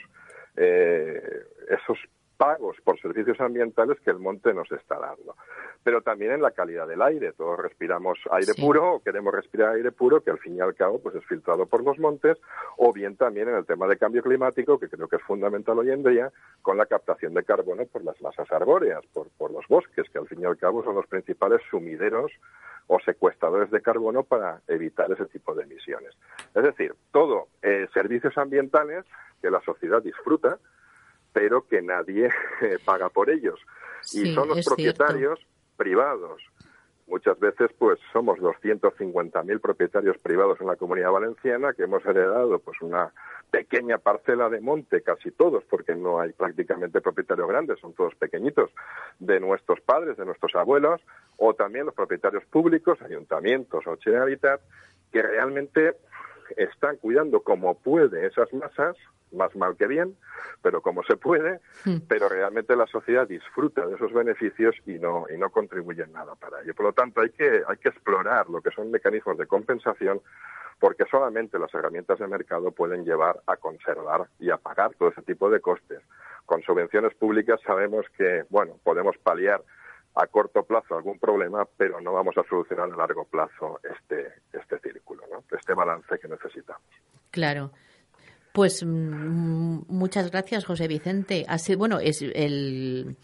[0.56, 1.20] eh,
[1.68, 1.98] esos
[2.38, 5.36] pagos por servicios ambientales que el monte nos está dando?
[5.82, 7.32] Pero también en la calidad del aire.
[7.32, 8.62] Todos respiramos aire Sí.
[8.62, 11.66] puro o queremos respirar aire puro que al fin y al cabo pues es filtrado
[11.66, 12.38] por los montes
[12.78, 15.90] o bien también en el tema de cambio climático que creo que es fundamental hoy
[15.90, 16.30] en día
[16.62, 20.28] con la captación de carbono por las masas arbóreas, por, por los bosques que al
[20.28, 22.30] fin y al cabo son los principales sumideros
[22.86, 26.14] o secuestradores de carbono para evitar ese tipo de emisiones.
[26.54, 29.04] Es decir, todo eh, servicios ambientales
[29.42, 30.58] que la sociedad disfruta,
[31.38, 32.26] pero que nadie
[32.62, 33.60] eh, paga por ellos.
[34.00, 34.70] Sí, y son los cierto.
[34.70, 35.38] propietarios
[35.76, 36.42] privados.
[37.06, 42.80] Muchas veces, pues, somos 250.000 propietarios privados en la comunidad valenciana que hemos heredado, pues,
[42.82, 43.12] una
[43.50, 48.70] pequeña parcela de monte, casi todos, porque no hay prácticamente propietarios grandes, son todos pequeñitos,
[49.20, 51.00] de nuestros padres, de nuestros abuelos,
[51.36, 54.60] o también los propietarios públicos, ayuntamientos o Generalitat,
[55.12, 55.96] que realmente
[56.56, 58.96] están cuidando como puede esas masas
[59.32, 60.16] más mal que bien,
[60.62, 61.60] pero como se puede,
[62.08, 66.34] pero realmente la sociedad disfruta de esos beneficios y no, y no contribuye en nada
[66.34, 66.74] para ello.
[66.74, 70.20] Por lo tanto, hay que, hay que explorar lo que son mecanismos de compensación
[70.78, 75.22] porque solamente las herramientas de mercado pueden llevar a conservar y a pagar todo ese
[75.22, 76.00] tipo de costes.
[76.46, 79.62] Con subvenciones públicas sabemos que, bueno, podemos paliar
[80.14, 84.78] a corto plazo algún problema, pero no vamos a solucionar a largo plazo este, este
[84.80, 85.44] círculo, ¿no?
[85.56, 86.82] este balance que necesitamos.
[87.30, 87.70] Claro.
[88.52, 91.44] Pues mm, muchas gracias, José Vicente.
[91.48, 93.16] Así, bueno, es el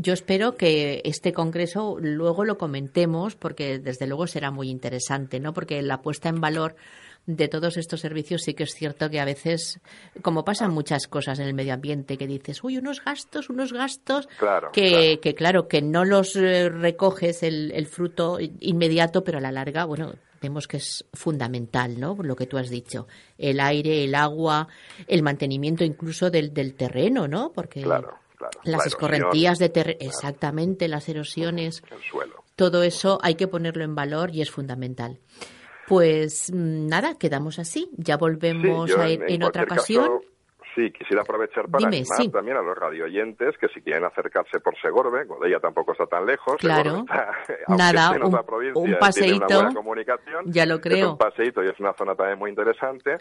[0.00, 5.52] yo espero que este congreso luego lo comentemos porque desde luego será muy interesante, ¿no?
[5.52, 6.76] Porque la puesta en valor
[7.26, 9.80] de todos estos servicios sí que es cierto que a veces,
[10.22, 14.28] como pasan muchas cosas en el medio ambiente, que dices, uy, unos gastos, unos gastos,
[14.38, 19.40] Claro, que, que claro, que no los eh, recoges el, el fruto inmediato, pero a
[19.40, 22.16] la larga, bueno, vemos que es fundamental, ¿no?
[22.22, 23.06] Lo que tú has dicho,
[23.38, 24.68] el aire, el agua,
[25.06, 27.52] el mantenimiento incluso del, del terreno, ¿no?
[27.52, 28.58] Porque Claro, claro.
[28.64, 32.44] las La escorrentías de terreno, exactamente, las erosiones, el suelo.
[32.56, 35.18] todo eso hay que ponerlo en valor y es fundamental.
[35.86, 37.90] Pues mm, nada, quedamos así.
[37.96, 40.04] Ya volvemos Sí, yo a ir en, otra ocasión.
[40.04, 40.22] caso,
[40.78, 42.30] sí, quisiera aprovechar para Dime, animar sí.
[42.30, 46.54] también a los radioyentes que si quieren acercarse por Segorbe, Godella tampoco está tan lejos.
[46.58, 46.98] Claro.
[47.00, 47.32] Está,
[47.66, 50.44] aunque Nada, en otra un- provincia, un tiene paseíto, una buena comunicación.
[50.46, 51.10] ya lo Es creo.
[51.12, 53.16] un paseíto y es una zona también muy interesante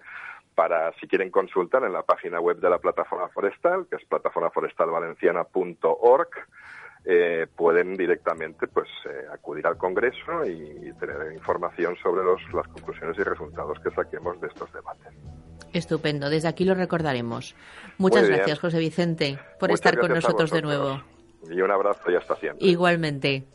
[0.53, 6.29] para si quieren consultar en la página web de la plataforma forestal, que es plataformaforestalvalenciana.org,
[7.05, 13.17] eh, pueden directamente pues eh, acudir al Congreso y, tener información sobre los, las conclusiones
[13.19, 15.13] y resultados que saquemos de estos debates.
[15.77, 17.55] Estupendo, desde aquí lo recordaremos.
[17.97, 21.01] Muchas gracias, José Vicente, por Muchas estar con nosotros de nuevo.
[21.49, 22.67] Y un abrazo y hasta siempre.
[22.67, 23.45] Igualmente.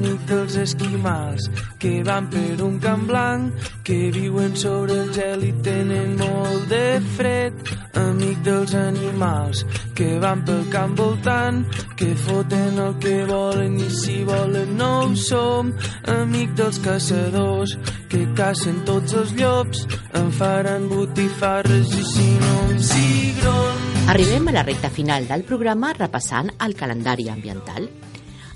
[0.00, 1.48] Amics dels esquimals
[1.78, 3.52] que van per un camp blanc,
[3.84, 7.52] que viuen sobre el gel i tenen molt de fred.
[8.00, 9.64] Amic dels animals
[9.98, 11.64] que van pel camp voltant,
[11.98, 15.72] que foten el que volen i si volen no ho som.
[16.16, 17.76] Amic dels caçadors
[18.08, 19.86] que cacen tots els llops,
[20.16, 23.88] em faran botifarres i si no un cigron.
[24.10, 27.90] Arribem a la recta final del programa repassant el calendari ambiental.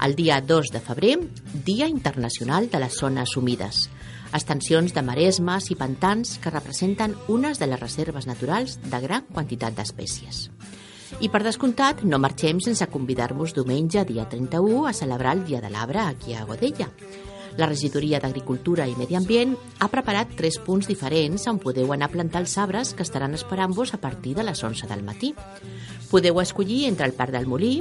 [0.03, 1.19] El dia 2 de febrer,
[1.65, 3.89] Dia Internacional de les Zones Humides,
[4.35, 9.77] extensions de maresmes i pantans que representen unes de les reserves naturals de gran quantitat
[9.79, 10.49] d'espècies.
[11.23, 15.71] I per descomptat, no marxem sense convidar-vos diumenge, dia 31, a celebrar el Dia de
[15.71, 16.89] l'Arbre aquí a Godella.
[17.57, 22.15] La regidoria d'Agricultura i Medi Ambient ha preparat tres punts diferents on podeu anar a
[22.17, 25.31] plantar els arbres que estaran esperant-vos a partir de les 11 del matí.
[26.11, 27.77] Podeu escollir entre el Parc del Molí,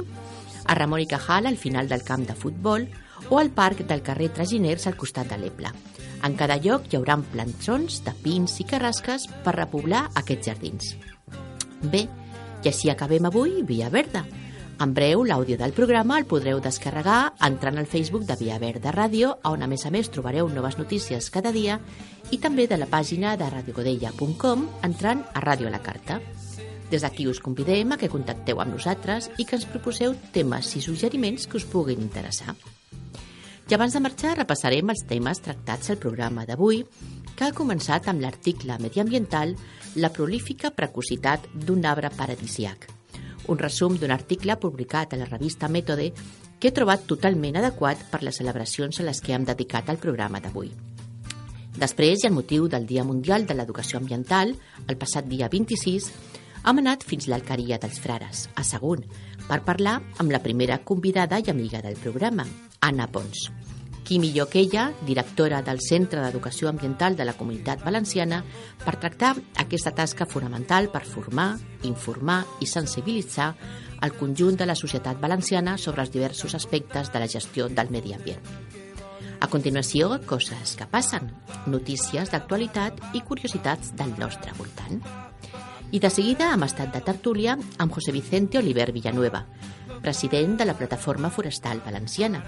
[0.66, 2.86] a Ramon i Cajal al final del camp de futbol
[3.30, 5.72] o al parc del carrer Traginers al costat de l'Eble.
[6.24, 10.94] En cada lloc hi haurà plançons de pins i carrasques per repoblar aquests jardins.
[11.82, 12.06] Bé,
[12.64, 14.24] i així acabem avui Via Verda.
[14.82, 19.36] En breu, l'àudio del programa el podreu descarregar entrant al Facebook de Via Verda Ràdio,
[19.46, 21.78] on a més a més trobareu noves notícies cada dia,
[22.32, 26.18] i també de la pàgina de radiogodella.com entrant a Ràdio a la Carta.
[26.94, 30.82] Des d'aquí us convidem a que contacteu amb nosaltres i que ens proposeu temes i
[30.84, 32.52] suggeriments que us puguin interessar.
[33.66, 36.84] I abans de marxar repassarem els temes tractats al programa d'avui,
[37.34, 39.56] que ha començat amb l'article mediambiental
[39.96, 42.86] La prolífica precocitat d'un arbre paradisiac,
[43.50, 46.12] un resum d'un article publicat a la revista Mètode
[46.60, 50.38] que he trobat totalment adequat per les celebracions a les que hem dedicat al programa
[50.38, 50.70] d'avui.
[51.74, 54.54] Després, i el motiu del Dia Mundial de l'Educació Ambiental,
[54.86, 56.12] el passat dia 26,
[56.64, 59.04] hem anat fins l'Alqueria dels Frares, a Sagunt,
[59.44, 62.46] per parlar amb la primera convidada i amiga del programa,
[62.80, 63.50] Anna Pons.
[64.04, 68.42] Qui millor que ella, directora del Centre d'Educació Ambiental de la Comunitat Valenciana,
[68.84, 71.54] per tractar aquesta tasca fonamental per formar,
[71.88, 73.54] informar i sensibilitzar
[74.04, 78.12] el conjunt de la societat valenciana sobre els diversos aspectes de la gestió del medi
[78.12, 78.44] ambient.
[79.40, 81.28] A continuació, coses que passen,
[81.68, 85.00] notícies d'actualitat i curiositats del nostre voltant.
[85.94, 89.44] I de seguida hem estat de tertúlia amb José Vicente Oliver Villanueva,
[90.02, 92.40] president de la Plataforma Forestal Valenciana.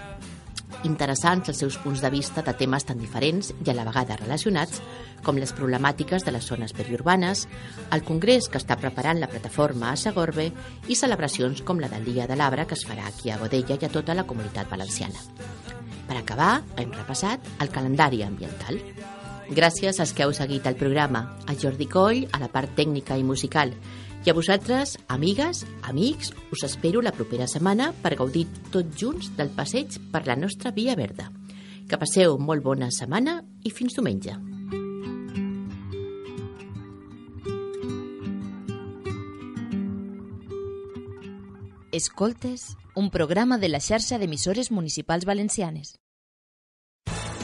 [0.88, 4.82] Interessants els seus punts de vista de temes tan diferents i a la vegada relacionats
[5.22, 7.46] com les problemàtiques de les zones periurbanes,
[7.94, 10.48] el congrés que està preparant la plataforma a Segorbe
[10.90, 13.86] i celebracions com la del Dia de l'Arbre que es farà aquí a Godella i
[13.86, 15.22] a tota la comunitat valenciana.
[16.10, 18.82] Per acabar, hem repassat el calendari ambiental.
[19.46, 23.22] Gràcies als que heu seguit el programa, a Jordi Coll, a la part tècnica i
[23.22, 23.70] musical,
[24.26, 29.52] i a vosaltres, amigues, amics, us espero la propera setmana per gaudir tots junts del
[29.54, 31.28] passeig per la nostra Via Verda.
[31.86, 34.34] Que passeu molt bona setmana i fins diumenge.
[41.94, 45.94] Escoltes, un programa de la xarxa d'emissores municipals valencianes.